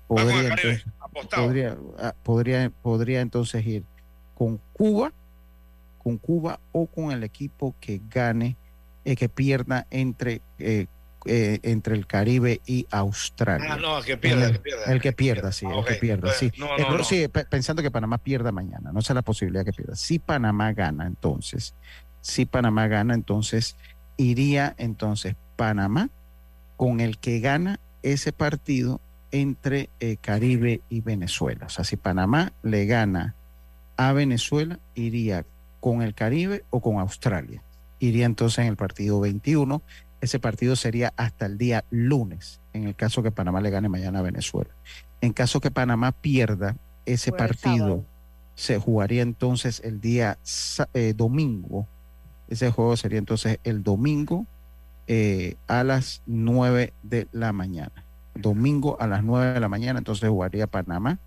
[0.07, 3.85] podría, entonces, ah, podría, podría, entonces ir
[4.35, 5.13] con Cuba,
[5.99, 8.57] con Cuba o con el equipo que gane,
[9.07, 10.87] eh, que pierda entre eh,
[11.65, 13.73] entre el Caribe y Australia.
[13.73, 14.85] Ah, no, el que pierda, el, que pierda.
[14.85, 16.53] El que pierda, sí, el que pierda, sí.
[17.03, 19.97] sí, pensando que Panamá pierda mañana, no es la posibilidad que pierda.
[19.97, 21.75] Si Panamá gana, entonces,
[22.21, 23.77] si Panamá gana, entonces
[24.17, 26.11] iría entonces Panamá
[26.77, 29.01] con el que gana ese partido
[29.33, 31.67] entre eh, Caribe y Venezuela.
[31.67, 33.35] O sea, si Panamá le gana
[33.97, 35.45] a Venezuela, iría
[35.81, 37.63] con el Caribe o con Australia.
[37.99, 39.83] Iría entonces en el partido 21
[40.21, 44.21] ese partido sería hasta el día lunes, en el caso que Panamá le gane mañana
[44.21, 44.71] a Venezuela.
[45.21, 48.05] En caso que Panamá pierda, ese partido
[48.55, 50.39] se jugaría entonces el día
[50.95, 51.87] eh, domingo.
[52.49, 54.47] Ese juego sería entonces el domingo
[55.07, 58.05] eh, a las 9 de la mañana.
[58.35, 61.19] Domingo a las 9 de la mañana, entonces jugaría Panamá.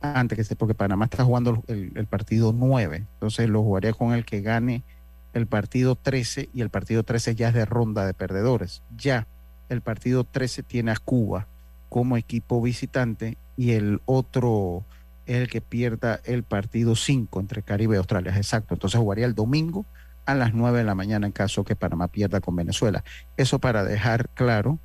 [0.00, 4.24] Antes que porque Panamá está jugando el, el partido 9, entonces lo jugaría con el
[4.24, 4.84] que gane
[5.32, 8.82] el partido 13 y el partido 13 ya es de ronda de perdedores.
[8.96, 9.26] Ya
[9.68, 11.46] el partido 13 tiene a Cuba
[11.88, 14.84] como equipo visitante y el otro
[15.26, 18.36] es el que pierda el partido 5 entre Caribe y Australia.
[18.36, 18.74] Exacto.
[18.74, 19.84] Entonces jugaría el domingo
[20.24, 23.04] a las 9 de la mañana en caso que Panamá pierda con Venezuela.
[23.36, 24.78] Eso para dejar claro.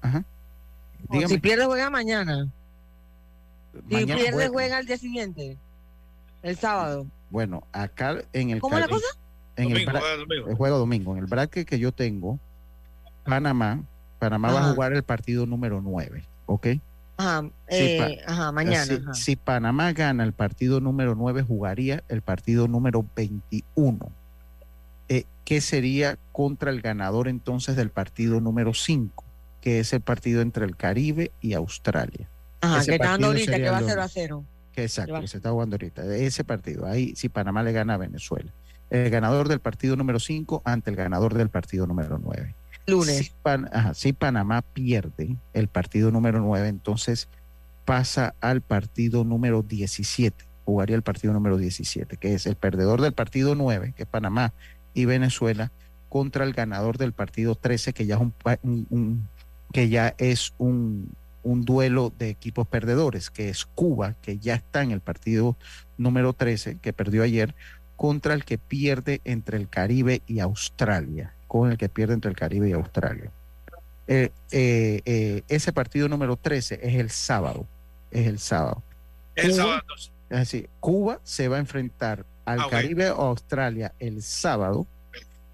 [0.00, 0.24] Ajá.
[1.26, 2.48] si pierde juega mañana.
[3.88, 4.78] si pierde juega.
[4.78, 5.56] al día siguiente.
[6.42, 7.06] El sábado.
[7.30, 9.06] Bueno, acá en el ¿Cómo la cosa?
[9.58, 11.12] En el, juego domingo.
[11.12, 12.38] En el bracket que yo tengo,
[13.24, 13.82] Panamá,
[14.18, 16.66] Panamá va a jugar el partido número 9, ¿ok?
[17.16, 19.12] Ajá, eh, ajá mañana.
[19.14, 24.12] Si, Panamá gana el partido número 9, jugaría el partido número 21.
[25.08, 29.24] Eh, ¿Qué sería contra el ganador entonces del partido número 5?
[29.60, 32.28] Que es el partido entre el Caribe y Australia.
[32.60, 34.44] Ajá, que está ahorita, que va a 0 a 0.
[34.76, 36.04] exacto, que se está jugando ahorita.
[36.14, 38.52] Ese partido, ahí si Panamá le gana a Venezuela
[38.90, 42.54] el ganador del partido número 5 ante el ganador del partido número 9.
[42.86, 43.34] Lunes.
[43.94, 47.28] Si, Panamá pierde el partido número 9, entonces
[47.84, 50.44] pasa al partido número 17.
[50.64, 54.52] Jugaría el partido número 17, que es el perdedor del partido 9, que es Panamá
[54.94, 55.70] y Venezuela,
[56.08, 58.20] contra el ganador del partido 13, que ya es
[58.62, 59.28] un,
[59.72, 61.10] que ya es un,
[61.42, 65.56] un duelo de equipos perdedores, que es Cuba, que ya está en el partido
[65.96, 67.54] número 13, que perdió ayer,
[67.98, 72.36] contra el que pierde entre el Caribe y Australia, con el que pierde entre el
[72.36, 73.32] Caribe y Australia.
[74.06, 77.66] Eh, eh, eh, ese partido número 13 es el sábado,
[78.12, 78.84] es el sábado.
[79.34, 79.82] El sábado.
[80.30, 84.86] Es decir, Cuba se va a enfrentar al ah, Caribe o Australia el sábado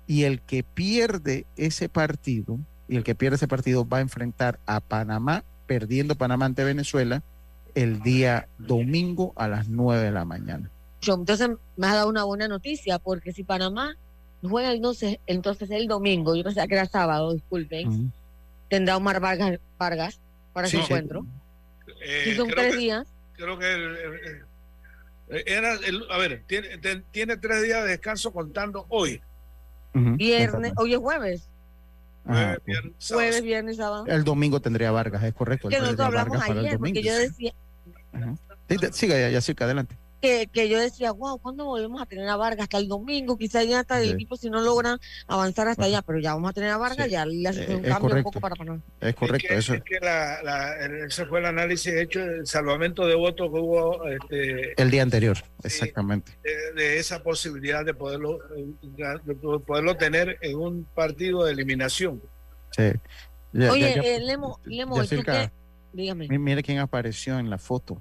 [0.06, 4.60] y el que pierde ese partido y el que pierde ese partido va a enfrentar
[4.66, 7.22] a Panamá, perdiendo Panamá ante Venezuela
[7.74, 10.70] el día domingo a las 9 de la mañana.
[11.12, 13.96] Entonces me ha dado una buena noticia, porque si Panamá
[14.42, 18.12] juega entonces, entonces el domingo, yo pensaba que era sábado, disculpen,
[18.68, 20.20] tendrá Omar Vargas, Vargas
[20.52, 21.26] para ese encuentro.
[22.02, 23.06] Eh, son tres días.
[23.36, 24.42] Creo que
[25.46, 25.78] era
[26.10, 26.68] a ver, tiene,
[27.10, 29.20] tiene, tres días de descanso contando hoy.
[29.92, 31.48] Viernes, hoy es jueves.
[32.24, 34.04] jueves, viernes, jueves, viernes, sábado.
[34.06, 35.68] El domingo tendría Vargas, es correcto.
[35.68, 37.52] Que nosotros hablamos ayer, porque yo decía.
[38.92, 39.96] Siga ya, ya, adelante.
[40.24, 42.64] Que, que yo decía, wow, ¿cuándo volvemos a tener a Vargas?
[42.64, 46.18] Hasta el domingo, quizás ya hasta el equipo si no logran avanzar hasta allá, pero
[46.18, 48.80] ya vamos a tener a Vargas, ya le hace un cambio un poco para Panamá.
[49.02, 49.74] Es correcto, eso.
[49.74, 54.08] Es que la, la, ese fue el análisis hecho, el salvamento de votos que hubo
[54.08, 56.38] este, el día anterior, exactamente.
[56.74, 59.34] De, esa posibilidad de poderlo, de
[59.66, 62.22] poderlo tener en un partido de eliminación.
[62.70, 62.92] Sí.
[63.70, 65.50] Oye, eh, Lemo, Lemo ¿tú qué?
[65.92, 66.28] Dígame.
[66.38, 68.00] Mire quién apareció en la foto.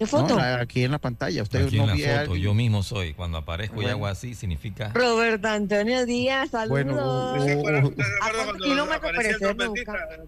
[0.00, 0.40] ¿Qué foto?
[0.40, 1.42] aquí en la pantalla.
[1.42, 3.12] Usted aquí no en la foto, yo mismo soy.
[3.12, 4.92] Cuando aparezco y hago así, significa.
[4.94, 6.86] Roberto Antonio Díaz, saludos.
[7.60, 7.94] Bueno, uh,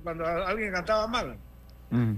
[0.02, 1.38] cuando alguien cantaba mal?
[1.88, 2.12] Mm.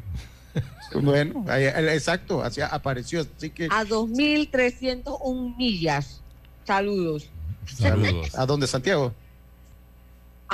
[1.00, 3.24] bueno, exacto, así apareció.
[3.36, 3.66] Así que...
[3.66, 6.22] A 2.301 millas.
[6.64, 7.30] Saludos.
[7.66, 8.36] Saludos.
[8.36, 9.14] ¿A dónde, Santiago?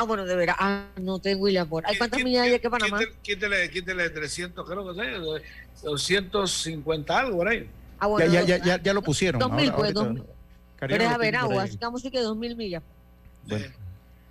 [0.00, 0.56] Ah, bueno, de veras.
[0.58, 1.86] Ah, no te William por.
[1.86, 3.00] ¿Hay cuántas millas hay que Panamá?
[3.20, 7.68] Quítele, quítele 300, creo que es, 250 algo por ahí.
[7.98, 9.38] Ah, bueno, ya, ya, ya, ya, lo pusieron.
[9.38, 10.22] 2000, pues, 2000.
[10.78, 12.82] Pero es a ver, agua, así que vamos a decir que 2000 millas.
[13.46, 13.66] Bueno.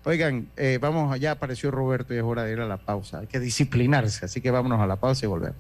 [0.06, 3.20] Oigan, eh, vamos, ya apareció Roberto y es hora de ir a la pausa.
[3.20, 5.58] Hay que disciplinarse, así que vámonos a la pausa y volvemos.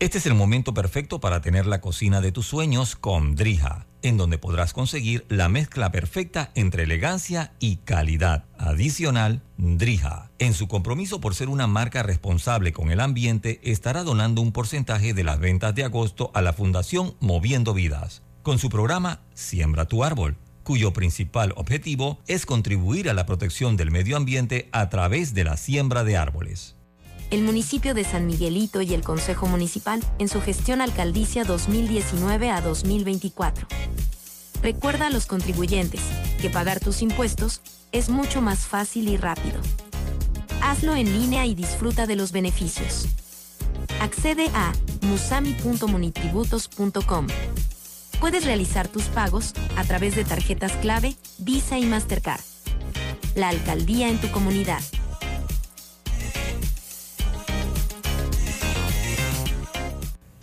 [0.00, 4.16] Este es el momento perfecto para tener la cocina de tus sueños con Drija, en
[4.16, 8.44] donde podrás conseguir la mezcla perfecta entre elegancia y calidad.
[8.58, 14.42] Adicional, Drija, en su compromiso por ser una marca responsable con el ambiente, estará donando
[14.42, 19.20] un porcentaje de las ventas de agosto a la Fundación Moviendo Vidas, con su programa
[19.32, 24.88] Siembra tu árbol cuyo principal objetivo es contribuir a la protección del medio ambiente a
[24.88, 26.74] través de la siembra de árboles.
[27.30, 32.60] El municipio de San Miguelito y el Consejo Municipal en su gestión alcaldicia 2019 a
[32.60, 33.66] 2024.
[34.62, 36.00] Recuerda a los contribuyentes
[36.40, 37.60] que pagar tus impuestos
[37.92, 39.60] es mucho más fácil y rápido.
[40.62, 43.06] Hazlo en línea y disfruta de los beneficios.
[44.00, 44.72] Accede a
[45.02, 47.26] musami.munitributos.com
[48.20, 52.40] Puedes realizar tus pagos a través de tarjetas clave, Visa y Mastercard.
[53.34, 54.80] La alcaldía en tu comunidad.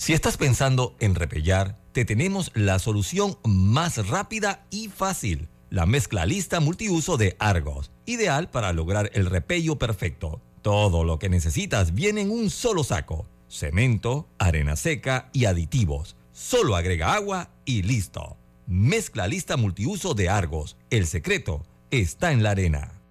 [0.02, 5.48] Si estás pensando en repellar, te tenemos la solución más rápida y fácil.
[5.70, 10.42] La mezcla lista multiuso de Argos, ideal para lograr el repello perfecto.
[10.64, 13.28] Todo lo que necesitas viene en un solo saco.
[13.48, 18.38] Cemento, arena seca y aditivos Solo agrega agua y listo.
[18.66, 20.78] Mezcla lista multiuso de Argos.
[20.90, 23.01] El secreto está en la arena.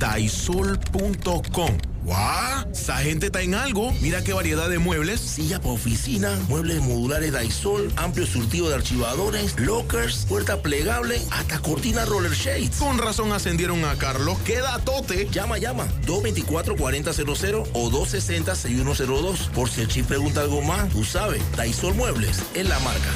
[0.00, 1.70] daisol.com
[2.02, 2.70] ¡Guau!
[2.72, 3.92] Esa gente está en algo.
[4.00, 5.20] Mira qué variedad de muebles.
[5.20, 12.06] Silla para oficina, muebles modulares Daisol, amplio surtido de archivadores, lockers, puerta plegable, hasta cortina
[12.06, 12.76] roller shades.
[12.76, 14.38] Con razón ascendieron a Carlos.
[14.40, 15.28] ¡Queda tote!
[15.30, 15.86] Llama, llama.
[16.06, 19.50] 224-4000 o 260-6102.
[19.50, 21.42] Por si el chip pregunta algo más, tú sabes.
[21.54, 23.10] Daisol Muebles es la marca.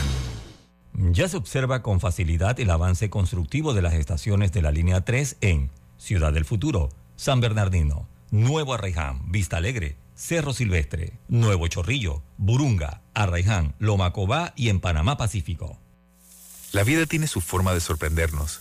[1.10, 5.38] Ya se observa con facilidad el avance constructivo de las estaciones de la línea 3
[5.40, 5.70] en
[6.04, 8.06] Ciudad del Futuro, San Bernardino.
[8.30, 15.78] Nuevo Arraiján, Vista Alegre, Cerro Silvestre, Nuevo Chorrillo, Burunga, Arraiján, Lomacobá y en Panamá Pacífico.
[16.72, 18.60] La vida tiene su forma de sorprendernos,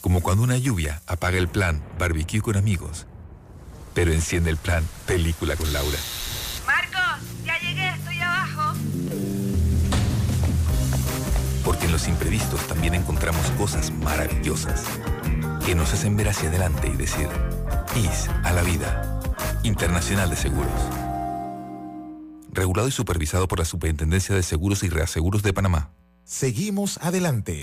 [0.00, 3.06] como cuando una lluvia apaga el plan barbecue con amigos,
[3.92, 5.98] pero enciende el plan película con Laura.
[6.64, 8.78] Marcos, ya llegué, estoy abajo.
[11.66, 14.86] Porque en los imprevistos también encontramos cosas maravillosas
[15.64, 17.28] que nos hacen ver hacia adelante y decir,
[17.96, 19.20] IS a la vida.
[19.62, 20.72] Internacional de Seguros.
[22.50, 25.90] Regulado y supervisado por la Superintendencia de Seguros y Reaseguros de Panamá.
[26.24, 27.62] Seguimos adelante.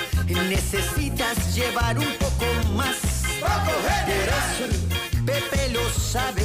[0.27, 2.45] necesitas llevar un poco
[2.75, 2.97] más.
[3.39, 4.91] Por eso
[5.25, 6.43] Pepe lo sabe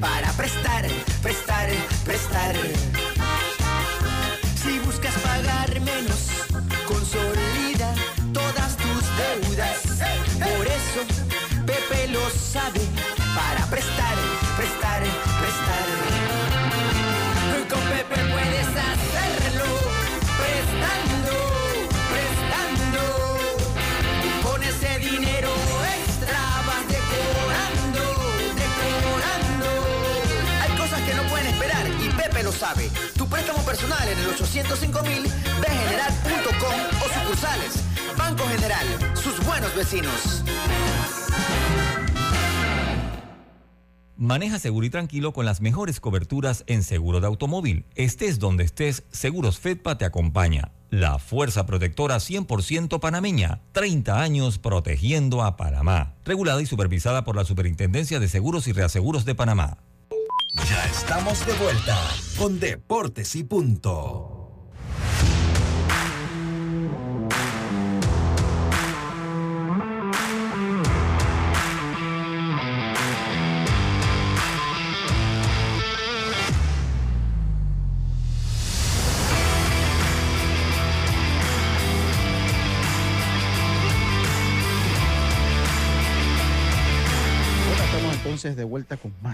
[0.00, 0.86] para prestar,
[1.22, 1.68] prestar,
[2.04, 3.13] prestar.
[32.54, 32.90] Sabe.
[33.16, 35.30] Tu préstamo personal en el 805 mil,
[35.66, 37.84] general.com o sucursales.
[38.16, 40.42] Banco General, sus buenos vecinos.
[44.16, 47.84] Maneja seguro y tranquilo con las mejores coberturas en seguro de automóvil.
[47.96, 50.70] Estés donde estés, Seguros Fedpa te acompaña.
[50.88, 53.60] La fuerza protectora 100% panameña.
[53.72, 56.14] 30 años protegiendo a Panamá.
[56.24, 59.78] Regulada y supervisada por la Superintendencia de Seguros y Reaseguros de Panamá.
[60.54, 61.98] Ya estamos de vuelta
[62.38, 64.33] con Deportes y Punto.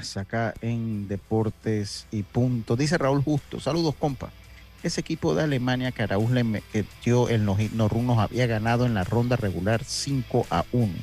[0.00, 2.74] Más acá en Deportes y Punto.
[2.74, 4.30] Dice Raúl Justo, saludos compa.
[4.82, 9.04] Ese equipo de Alemania que Araúz le metió el Norrún nos había ganado en la
[9.04, 10.94] ronda regular 5 a 1.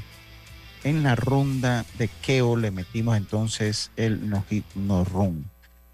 [0.83, 4.33] En la ronda de Keo le metimos entonces el
[4.73, 5.45] Norrún.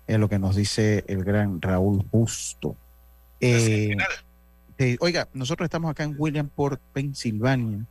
[0.08, 2.78] Es lo que nos dice el gran Raúl Justo.
[3.41, 3.97] Eh,
[5.01, 7.86] oiga, nosotros estamos acá en Williamport, Pensilvania,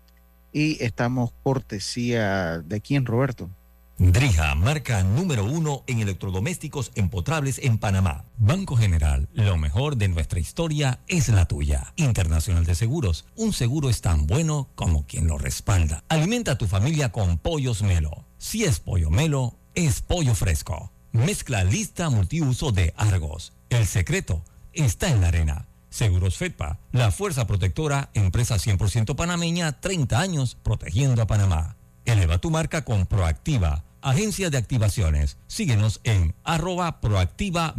[0.55, 3.51] y estamos cortesía de quién, Roberto.
[3.99, 8.25] Drija, marca número uno en electrodomésticos empotrables en Panamá.
[8.39, 11.93] Banco General, lo mejor de nuestra historia es la tuya.
[11.97, 16.03] Internacional de Seguros, un seguro es tan bueno como quien lo respalda.
[16.09, 18.25] Alimenta a tu familia con pollos Melo.
[18.39, 20.91] Si es pollo Melo, es pollo fresco.
[21.13, 23.53] Mezcla lista multiuso de Argos.
[23.71, 25.69] El secreto está en la arena.
[25.91, 31.77] Seguros FEDPA, la fuerza protectora, empresa 100% panameña, 30 años protegiendo a Panamá.
[32.05, 35.39] Eleva tu marca con Proactiva Agencia de Activaciones.
[35.47, 37.73] Síguenos en arroba proactiva.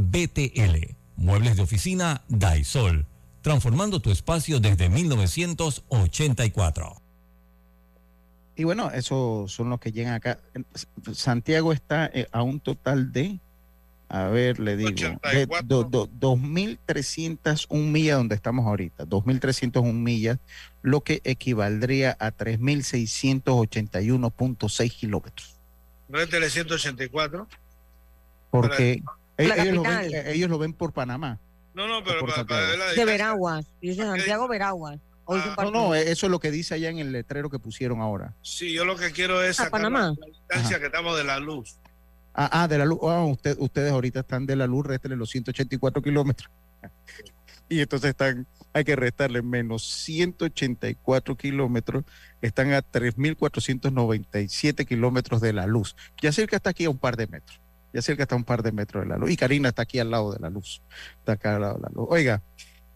[1.18, 3.06] Muebles de oficina Daisol.
[3.42, 6.96] Transformando tu espacio desde 1984.
[8.56, 10.40] Y bueno, esos son los que llegan acá.
[11.14, 13.40] Santiago está eh, a un total de,
[14.14, 20.38] a ver, le digo, de 2.301 millas donde estamos ahorita, 2.301 millas,
[20.84, 25.56] lo que equivaldría a 3.681.6 kilómetros.
[26.10, 27.48] ¿No es Tele 184?
[28.52, 29.02] Porque
[29.38, 31.40] ellos lo, ven, por Panamá.
[31.74, 33.66] No, no, pero para, De Veraguas.
[33.82, 35.00] Dice Santiago Veraguas.
[35.28, 38.36] Ah, no, no, eso es lo que dice allá en el letrero que pusieron ahora.
[38.44, 40.14] Sí, yo lo que quiero es a Panamá.
[40.20, 41.80] la distancia que estamos de la luz.
[42.34, 43.00] Ah, ah de la luz.
[43.04, 46.50] Ah, usted, ustedes ahorita están de la luz, réstele los 184 kilómetros.
[47.70, 52.04] y entonces están, hay que restarle menos 184 kilómetros,
[52.42, 55.96] están a 3.497 kilómetros de la luz.
[56.22, 57.62] Ya cerca está aquí a un par de metros,
[57.94, 59.32] ya cerca está a un par de metros de la luz.
[59.32, 60.82] Y Karina está aquí al lado de la luz,
[61.20, 62.08] está acá al lado de la luz.
[62.10, 62.42] Oiga,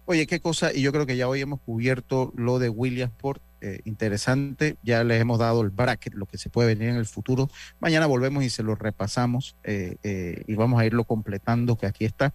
[0.05, 3.79] oye, qué cosa, y yo creo que ya hoy hemos cubierto lo de Williamsport, eh,
[3.85, 7.49] interesante, ya les hemos dado el bracket, lo que se puede venir en el futuro.
[7.79, 12.05] Mañana volvemos y se lo repasamos eh, eh, y vamos a irlo completando, que aquí
[12.05, 12.33] está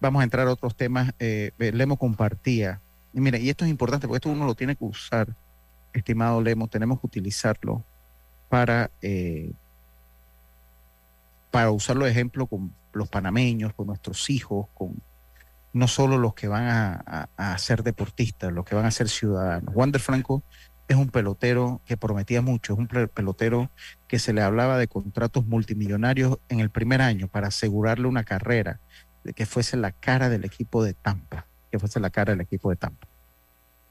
[0.00, 1.12] vamos a entrar a otros temas.
[1.58, 2.80] Lemo compartía.
[3.12, 5.28] Y mira, y esto es importante porque esto uno lo tiene que usar,
[5.92, 7.84] estimado Lemo, tenemos que utilizarlo
[8.48, 8.90] para,
[11.52, 15.00] para usarlo de ejemplo con los panameños, con nuestros hijos, con
[15.72, 19.74] no solo los que van a, ser deportistas, los que van a ser ciudadanos.
[19.74, 20.42] Wander Franco
[20.88, 23.70] es un pelotero que prometía mucho, es un pelotero
[24.08, 28.80] que se le hablaba de contratos multimillonarios en el primer año para asegurarle una carrera,
[29.24, 32.70] de que fuese la cara del equipo de Tampa, que fuese la cara del equipo
[32.70, 33.08] de Tampa.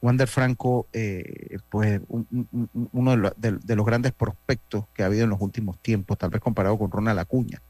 [0.02, 5.78] Wander Franco, eh, pues uno de, los grandes prospectos que ha habido en los últimos
[5.80, 7.62] tiempos, tal vez comparado con Ronald Acuña.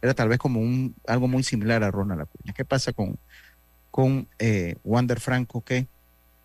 [0.00, 2.52] Era tal vez como un, algo muy similar a Ronald Acuña.
[2.52, 3.18] ¿Qué pasa con,
[3.98, 5.60] con eh, Wander Franco?
[5.60, 5.88] Que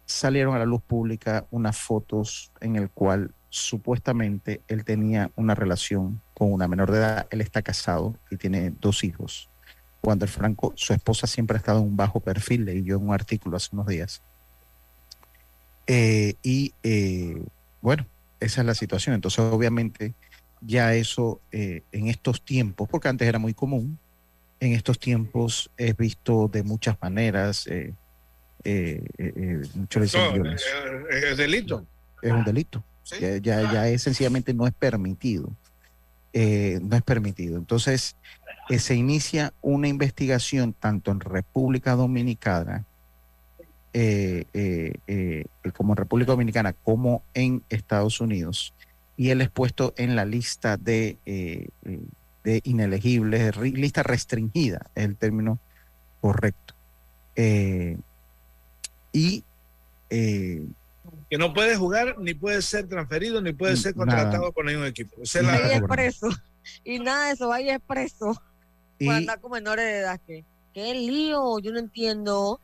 [0.08, 6.20] salieron a la luz pública unas fotos en el cual supuestamente él tenía una relación
[6.34, 7.28] con una menor de edad.
[7.30, 9.52] Él está casado y tiene dos hijos.
[10.02, 13.14] Wander Franco, su esposa siempre ha estado en un bajo perfil, leí yo en un
[13.14, 14.24] artículo hace unos días.
[15.86, 17.40] Eh, y eh,
[17.84, 18.08] bueno,
[18.40, 19.14] esa es la situación.
[19.14, 20.16] Entonces, obviamente,
[20.60, 24.00] ya eso eh, en estos tiempos, porque antes era muy común,
[24.64, 27.68] en estos tiempos es visto de muchas maneras.
[27.68, 27.94] Eh,
[28.64, 29.62] eh, eh,
[31.10, 31.86] es delito.
[32.22, 32.84] Es un delito.
[33.20, 35.50] Ya, ya, es sencillamente no es permitido.
[36.34, 37.58] no es permitido.
[37.58, 38.16] Entonces,
[38.70, 42.86] se inicia una investigación tanto en República Dominicana
[45.74, 48.74] como en República Dominicana como en Estados Unidos
[49.16, 51.20] y él es puesto en la lista de,
[52.44, 55.60] de inelegibles, lista restringida, es el término
[56.22, 56.74] correcto
[59.14, 59.44] y...
[60.10, 60.66] Eh,
[61.30, 65.16] que no puede jugar, ni puede ser transferido, ni puede ser contratado con ningún equipo.
[65.44, 66.30] Vaya expreso.
[66.84, 68.42] Y nada de eso, vaya expreso.
[69.00, 70.20] Y, andar con menores de edad.
[70.26, 71.60] que ¿Qué lío?
[71.60, 72.60] Yo no entiendo.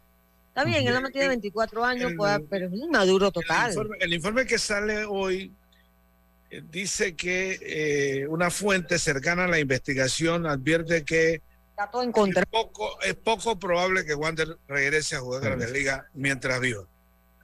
[0.50, 3.74] Está bien, él no tiene 24 años, pues, pero es un maduro total.
[4.00, 5.52] El informe, que sale hoy eh,
[6.72, 11.42] dice que eh, una fuente cercana a la investigación advierte que
[12.02, 12.42] en contra.
[12.42, 16.86] Es poco, es poco probable que Wander regrese a jugar en la liga mientras viva.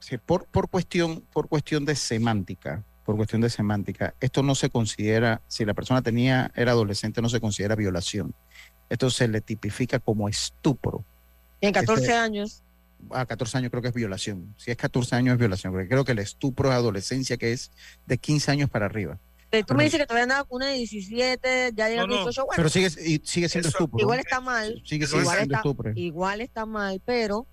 [0.00, 4.68] Sí, por, por, cuestión, por cuestión de semántica, por cuestión de semántica, esto no se
[4.68, 8.34] considera, si la persona tenía, era adolescente, no se considera violación.
[8.90, 11.04] Esto se le tipifica como estupro.
[11.60, 12.62] en 14 este, años?
[13.10, 14.54] A 14 años creo que es violación.
[14.56, 17.70] Si es 14 años es violación, porque creo que el estupro es adolescencia, que es
[18.06, 19.18] de 15 años para arriba.
[19.66, 22.56] Tú me dices que todavía andaba con una de 17, ya llega no, 18, bueno.
[22.56, 24.00] Pero sigue, sigue siendo estupro.
[24.00, 24.82] Igual está mal.
[24.84, 25.92] Sigue, siendo igual está, estupro.
[25.94, 27.46] Igual está mal, pero,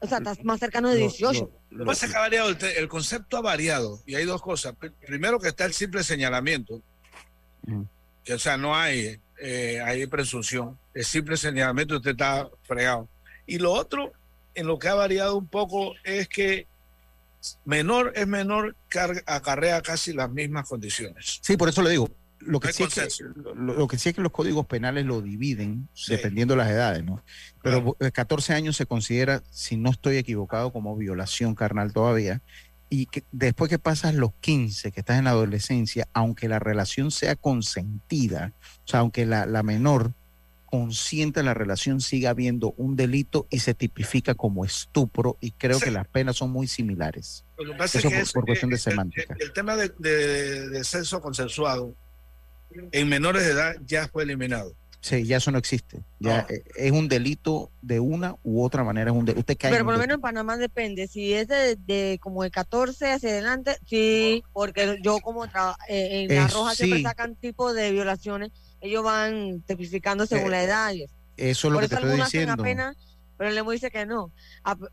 [0.00, 1.50] o sea, estás más cercano de 18.
[1.70, 4.74] Lo, que pasa es que ha variado, el, concepto ha variado y hay dos cosas.
[5.06, 6.82] Primero que está el simple señalamiento,
[8.24, 13.08] que o sea, no hay, eh, hay presunción, el simple señalamiento usted está fregado.
[13.46, 14.12] Y lo otro,
[14.54, 16.66] en lo que ha variado un poco, es que
[17.64, 18.76] menor es menor,
[19.26, 21.40] acarrea casi las mismas condiciones.
[21.42, 23.08] Sí, por eso le digo, lo que, sí es que,
[23.54, 27.22] lo, que, sí es que, los códigos penales lo dividen dependiendo de las edades, ¿no?
[27.62, 32.40] Pero 14 años se considera, si no estoy equivocado, como violación carnal todavía.
[32.92, 37.12] Y que después que pasas los 15, que estás en la adolescencia, aunque la relación
[37.12, 38.52] sea consentida,
[38.84, 40.12] o sea, aunque la, la menor
[40.70, 45.90] consciente la relación sigue habiendo un delito y se tipifica como estupro y creo que
[45.90, 47.44] las penas son muy similares.
[47.58, 49.36] Eso por, cuestión de semántica.
[49.38, 51.94] El, tema de, sexo consensuado
[52.92, 54.72] en menores de edad ya fue eliminado.
[55.00, 56.02] Sí, ya eso no existe.
[56.18, 59.10] Ya eh, es un delito de una u otra manera.
[59.10, 61.08] Es un Usted Pero por lo menos en Panamá depende.
[61.08, 65.50] Si es de, como de 14 hacia adelante, sí, porque yo como eh,
[65.88, 68.50] en la roja siempre sacan tipo de violaciones
[68.80, 70.92] ellos van tipificando según eh, la edad.
[71.36, 72.62] eso es lo que te estoy diciendo.
[72.62, 72.94] Pena,
[73.40, 74.30] pero le dice que no.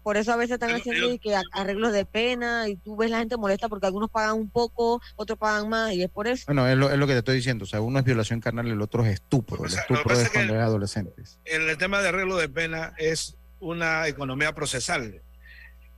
[0.04, 3.36] por eso a veces están haciendo que arreglos de pena y tú ves la gente
[3.36, 6.46] molesta porque algunos pagan un poco, otros pagan más y es por eso.
[6.46, 7.66] Bueno, es lo, es lo que te estoy diciendo.
[7.66, 9.66] O sea, uno es violación carnal, el otro es estupro.
[9.66, 11.40] el estupro es cuando es adolescentes.
[11.44, 15.22] El tema de arreglo de pena es una economía procesal.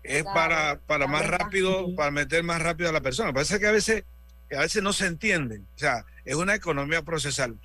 [0.02, 3.32] Es para, para más rápido, para meter más rápido a la persona.
[3.32, 4.06] Parece que a veces,
[4.50, 5.68] que a veces no se entienden.
[5.76, 7.60] O sea, es una economía procesal.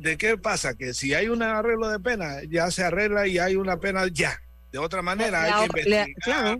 [0.00, 0.74] ¿De qué pasa?
[0.74, 4.40] Que si hay un arreglo de pena, ya se arregla y hay una pena ya.
[4.72, 6.58] De otra manera, hay que investigar.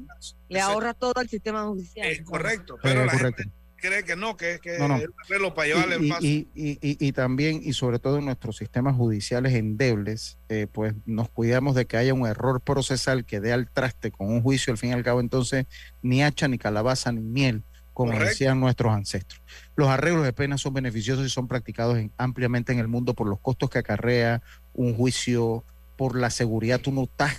[0.48, 2.06] Le, ahorra todo al sistema judicial.
[2.06, 3.44] Es correcto, pero la gente
[3.76, 6.20] cree que no, que, que es un arreglo para llevarle el paso.
[6.22, 11.74] Y, y, también, y sobre todo en nuestros sistemas judiciales endebles, eh, pues nos cuidamos
[11.74, 14.90] de que haya un error procesal que dé al traste con un juicio, al fin
[14.90, 15.64] y al cabo, entonces
[16.02, 19.42] ni hacha, ni calabaza, ni miel como decían nuestros ancestros.
[19.80, 23.40] Los arreglos de pena son beneficiosos y son practicados ampliamente en el mundo por los
[23.40, 24.42] costos que acarrea
[24.74, 25.64] un juicio,
[25.96, 26.82] por la seguridad.
[26.82, 27.38] Tú no estás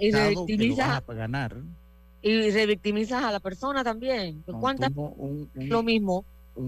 [0.00, 1.56] y revictimizas a ganar.
[2.22, 4.42] Y revictimizas a la persona también.
[4.46, 4.92] ¿Cuántas?
[4.94, 6.24] lo mismo.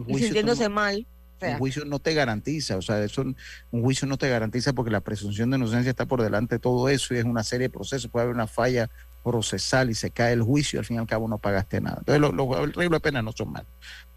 [0.06, 1.06] y sintiéndose mal.
[1.40, 5.00] un juicio no te garantiza, o sea, eso, un juicio no te garantiza porque la
[5.00, 8.10] presunción de inocencia está por delante de todo eso y es una serie de procesos,
[8.10, 8.90] puede haber una falla
[9.24, 11.96] procesal y se cae el juicio, al fin y al cabo no pagaste nada.
[12.00, 13.72] Entonces los, los arreglos de pena no son malos.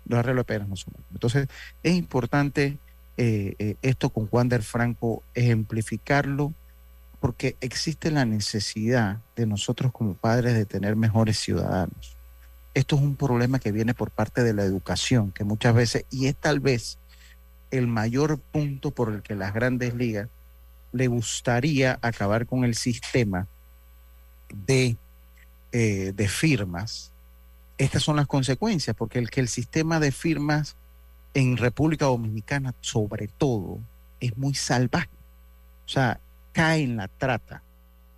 [0.10, 0.94] Los arreglos de pena no son.
[1.14, 1.48] Entonces
[1.82, 2.78] es importante
[3.16, 6.54] eh, eh, esto con Juan del Franco ejemplificarlo
[7.22, 12.18] porque existe la necesidad de nosotros como padres de tener mejores ciudadanos.
[12.74, 16.28] Esto es un problema que viene por parte de la educación, que muchas veces, y
[16.28, 16.98] es tal vez
[17.72, 20.30] el mayor punto por el que las grandes ligas
[20.92, 23.48] le gustaría acabar con el sistema
[24.54, 24.98] de,
[25.72, 27.09] eh, de firmas.
[27.80, 30.76] Estas son las consecuencias, porque el que el sistema de firmas
[31.34, 33.80] en República Dominicana, sobre todo,
[34.20, 35.10] es muy salvaje.
[35.86, 36.20] O sea,
[36.52, 37.64] cae en la trata,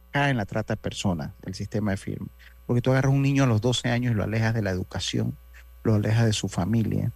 [0.09, 2.27] cae en la trata de personas, el sistema de firma.
[2.65, 4.71] Porque tú agarras a un niño a los 12 años y lo alejas de la
[4.71, 5.37] educación,
[5.83, 7.11] lo alejas de su familia.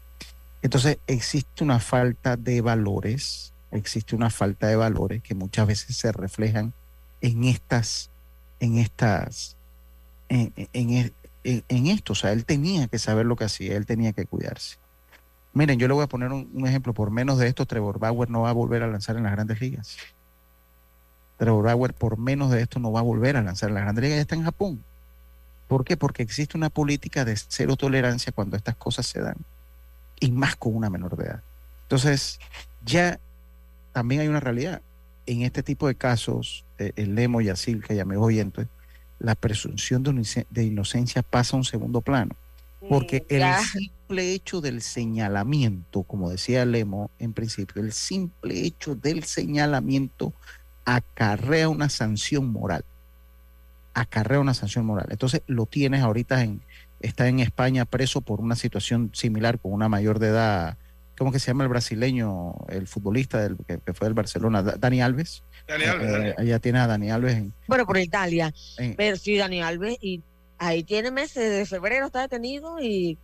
[0.61, 6.11] Entonces existe una falta de valores, existe una falta de valores que muchas veces se
[6.11, 6.73] reflejan
[7.21, 8.11] en estas,
[8.59, 9.57] en estas,
[10.29, 11.11] en, en,
[11.45, 12.13] en, esto.
[12.13, 14.77] O sea, él tenía que saber lo que hacía, él tenía que cuidarse.
[15.53, 16.93] Miren, yo le voy a poner un, ejemplo.
[16.93, 19.61] Por menos de esto, Trevor Bauer no va a volver a lanzar en las grandes
[19.61, 19.97] ligas.
[21.37, 24.03] Trevor Bauer, por menos de esto, no va a volver a lanzar en las grandes
[24.03, 24.17] ligas.
[24.17, 24.83] Ya está en Japón.
[25.67, 25.97] ¿Por qué?
[25.97, 29.37] Porque existe una política de cero tolerancia cuando estas cosas se dan.
[30.19, 31.43] Y más con una menor de edad.
[31.83, 32.39] Entonces,
[32.83, 33.19] ya
[33.93, 34.81] también hay una realidad.
[35.25, 38.67] En este tipo de casos, eh, el Lemo y Asil, que ya me oyente,
[39.19, 42.35] la presunción de inocencia pasa a un segundo plano.
[42.87, 49.23] Porque el simple hecho del señalamiento, como decía Lemo en principio, el simple hecho del
[49.23, 50.33] señalamiento
[50.85, 52.85] acarrea una sanción moral.
[53.93, 55.07] Acarrea una sanción moral.
[55.09, 56.61] Entonces lo tienes ahorita en,
[56.99, 60.77] está en España preso por una situación similar con una mayor de edad.
[61.17, 64.61] ¿Cómo que se llama el brasileño, el futbolista del, que, fue del Barcelona?
[64.61, 65.43] Dani Alves.
[65.67, 66.35] Dani Alves.
[66.37, 67.35] Eh, tiene a Dani Alves.
[67.35, 68.53] En, bueno, por Italia.
[68.97, 70.21] pero sí, Dani Alves y
[70.57, 73.17] ahí tiene meses, de febrero está detenido y,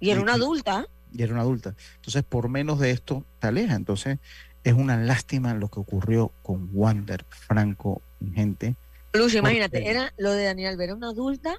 [0.00, 0.86] y era una adulta.
[1.12, 1.74] Y era una adulta.
[1.96, 3.74] Entonces, por menos de esto, te aleja.
[3.74, 4.18] Entonces,
[4.64, 8.02] es una lástima lo que ocurrió con Wander, Franco,
[8.34, 8.76] gente.
[9.12, 11.56] Lucio, imagínate, era lo de Daniel Vera, una adulta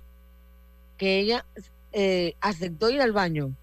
[0.98, 1.46] que ella
[1.92, 3.54] eh, aceptó ir al baño.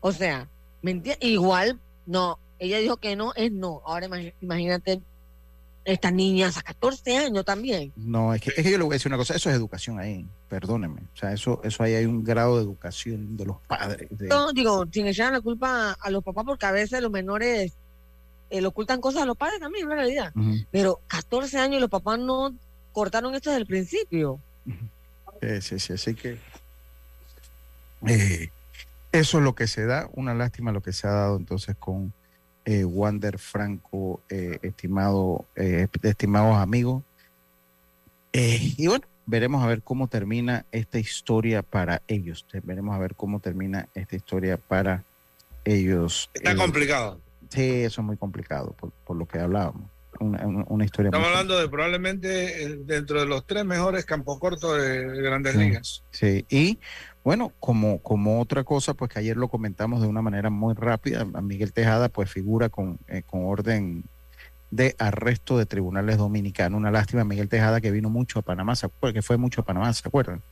[0.00, 0.48] O sea,
[0.80, 3.82] mentira, igual, no, ella dijo que no, es no.
[3.84, 4.08] Ahora
[4.40, 5.02] imagínate
[5.88, 7.92] estas niñas a 14 años también.
[7.96, 9.98] No, es que, es que yo le voy a decir una cosa, eso es educación
[9.98, 11.00] ahí, perdónenme.
[11.14, 14.08] O sea, eso, eso ahí hay un grado de educación de los padres.
[14.20, 17.72] No, digo, sin echar la culpa a los papás, porque a veces los menores
[18.50, 20.32] eh, le ocultan cosas a los padres también, en realidad.
[20.70, 22.54] Pero 14 años y los papás no
[22.92, 24.40] cortaron esto desde el principio.
[25.40, 26.38] Sí, sí, sí, así que
[28.06, 28.50] eh,
[29.12, 32.12] eso es lo que se da, una lástima lo que se ha dado entonces con
[32.70, 37.02] eh, Wander Franco, eh, estimado, eh, estimados amigos.
[38.30, 42.44] y bueno, veremos a ver cómo termina esta historia para ellos.
[42.64, 45.02] Veremos a ver cómo termina esta historia para
[45.64, 46.28] ellos.
[46.34, 47.22] Está complicado.
[47.48, 49.88] Sí, eso es muy complicado, por, lo que hablábamos.
[50.20, 51.08] Una, historia.
[51.08, 56.02] Estamos hablando de probablemente dentro de los tres mejores campos cortos de, grandes ligas.
[56.10, 56.78] Sí, y
[57.24, 61.24] bueno, como, como otra cosa, pues que ayer lo comentamos de una manera muy rápida,
[61.24, 64.04] Miguel Tejada pues figura con, eh, con orden
[64.70, 66.78] de arresto de tribunales dominicanos.
[66.78, 68.74] Una lástima, Miguel Tejada, que vino mucho a Panamá,
[69.12, 70.42] que fue mucho a Panamá, ¿se acuerdan?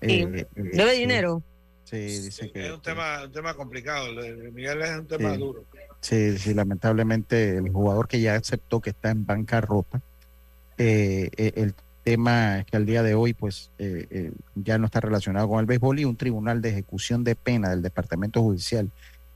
[0.00, 1.42] Eh, eh, debe dinero.
[1.86, 2.66] Sí, dice que...
[2.66, 4.08] Es un tema, un tema complicado,
[4.52, 5.64] Miguel es un tema duro.
[6.00, 10.02] Sí, sí, lamentablemente el jugador que ya aceptó que está en bancarrota,
[10.78, 15.48] eh, el tema que al día de hoy pues eh, eh, ya no está relacionado
[15.48, 18.90] con el béisbol y un tribunal de ejecución de pena del Departamento Judicial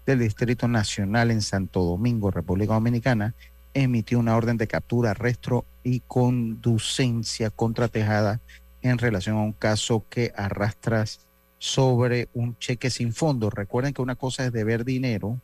[0.05, 3.35] del Distrito Nacional en Santo Domingo, República Dominicana,
[3.75, 8.41] emitió una orden de captura, arresto y conducencia contra Tejada
[8.83, 11.29] en relación a un caso que arrastras
[11.61, 13.51] sobre un cheque sin fondo.
[13.51, 15.39] Recuerden que una cosa es deber dinero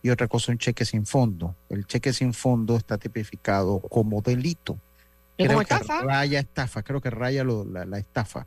[0.00, 1.54] y otra cosa es un cheque sin fondo.
[1.68, 4.78] El cheque sin fondo está tipificado como delito
[5.36, 6.02] creo estafa?
[6.02, 8.46] raya estafa, creo que raya la, estafa.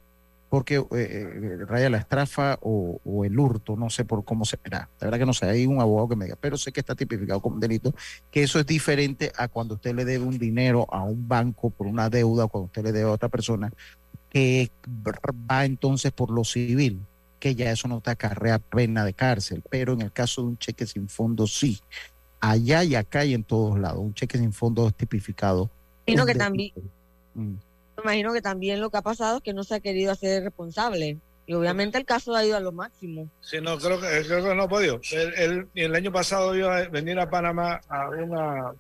[0.50, 4.90] Porque eh, eh, raya la estafa o, el hurto, no sé por cómo se verá.
[5.00, 6.96] La verdad que no sé, hay un abogado que me diga, pero sé que está
[6.96, 7.94] tipificado como delito,
[8.32, 11.88] que eso es diferente a cuando usted le debe un dinero a un banco por
[11.88, 13.72] una deuda o cuando usted le debe a otra persona,
[14.36, 14.70] que
[15.50, 17.00] va entonces por lo civil,
[17.40, 20.58] que ya eso no te acarrea pena de cárcel, pero en el caso de un
[20.58, 21.80] cheque sin fondo sí.
[22.42, 25.72] Allá y acá y en todos lados, un cheque sin fondo es tipificado
[26.06, 26.74] imagino que también,
[27.34, 27.54] mm.
[28.04, 31.18] imagino que también lo que ha pasado es que no se ha querido hacer responsable.
[31.48, 33.30] Y obviamente el caso ha ido a lo máximo.
[33.40, 35.00] Sí, no, creo que, creo que no ha podido.
[35.14, 38.74] Él, el año pasado iba a venir a Panamá a una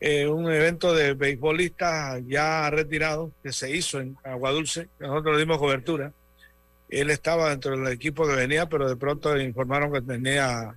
[0.00, 5.58] eh, un evento de beisbolistas ya retirados que se hizo en Aguadulce, nosotros le dimos
[5.58, 6.12] cobertura.
[6.88, 10.74] Él estaba dentro del equipo que venía, pero de pronto le informaron que tenía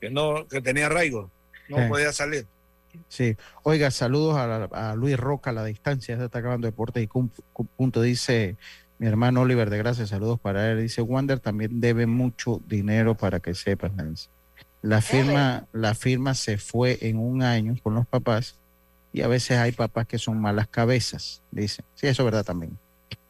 [0.00, 1.30] que no que tenía arraigo,
[1.68, 2.46] no podía salir.
[3.08, 7.08] Sí, oiga, saludos a, Luis Roca a la distancia, está acabando Deportes y
[7.76, 8.56] Punto, dice
[8.98, 10.80] mi hermano Oliver de Gracia, saludos para él.
[10.80, 14.28] Dice, Wander también debe mucho dinero para que sepas, Nancy.
[14.86, 18.60] La firma, la firma se fue en un año con los papás
[19.12, 21.82] y a veces hay papás que son malas cabezas, dice.
[21.94, 22.78] Sí, eso es verdad también.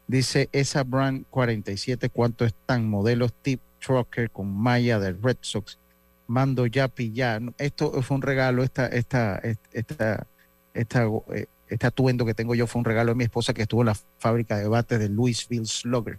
[0.07, 2.87] Dice, esa Brand 47, ¿cuánto están?
[2.91, 5.79] Modelos tip trucker con malla del Red Sox.
[6.27, 7.41] Mando ya pillar.
[7.57, 9.39] Esto fue un regalo, esta, esta,
[9.73, 10.27] esta,
[10.75, 13.81] esta, eh, este atuendo que tengo yo fue un regalo de mi esposa que estuvo
[13.81, 16.19] en la fábrica de bates de Louisville Slugger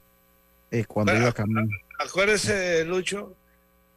[0.72, 1.68] eh, cuando iba a caminar.
[2.00, 3.36] Acuérdese, Lucho,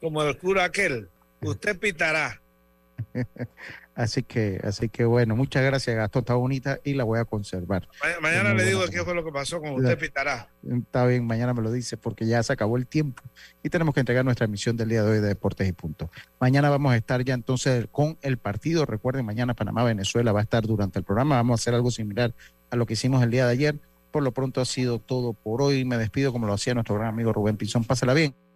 [0.03, 1.09] como el cura aquel,
[1.43, 2.41] usted pitará.
[3.95, 7.89] así que, así que bueno, muchas gracias, Gastón, está bonita y la voy a conservar.
[8.21, 10.49] mañana le digo qué fue lo que pasó con usted pitará.
[10.69, 13.23] Está bien, mañana me lo dice porque ya se acabó el tiempo
[13.63, 16.11] y tenemos que entregar nuestra emisión del día de hoy de Deportes y Punto.
[16.39, 18.87] Mañana vamos a estar ya entonces con el partido.
[18.87, 21.37] Recuerden, mañana Panamá-Venezuela va a estar durante el programa.
[21.37, 22.35] Vamos a hacer algo similar
[22.71, 23.81] a lo que hicimos el día de ayer.
[24.11, 25.85] Por lo pronto ha sido todo por hoy.
[25.85, 27.85] Me despido como lo hacía nuestro gran amigo Rubén Pinzón.
[27.85, 28.35] Pásela bien.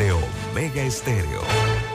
[0.00, 1.89] de Omega Estéreo.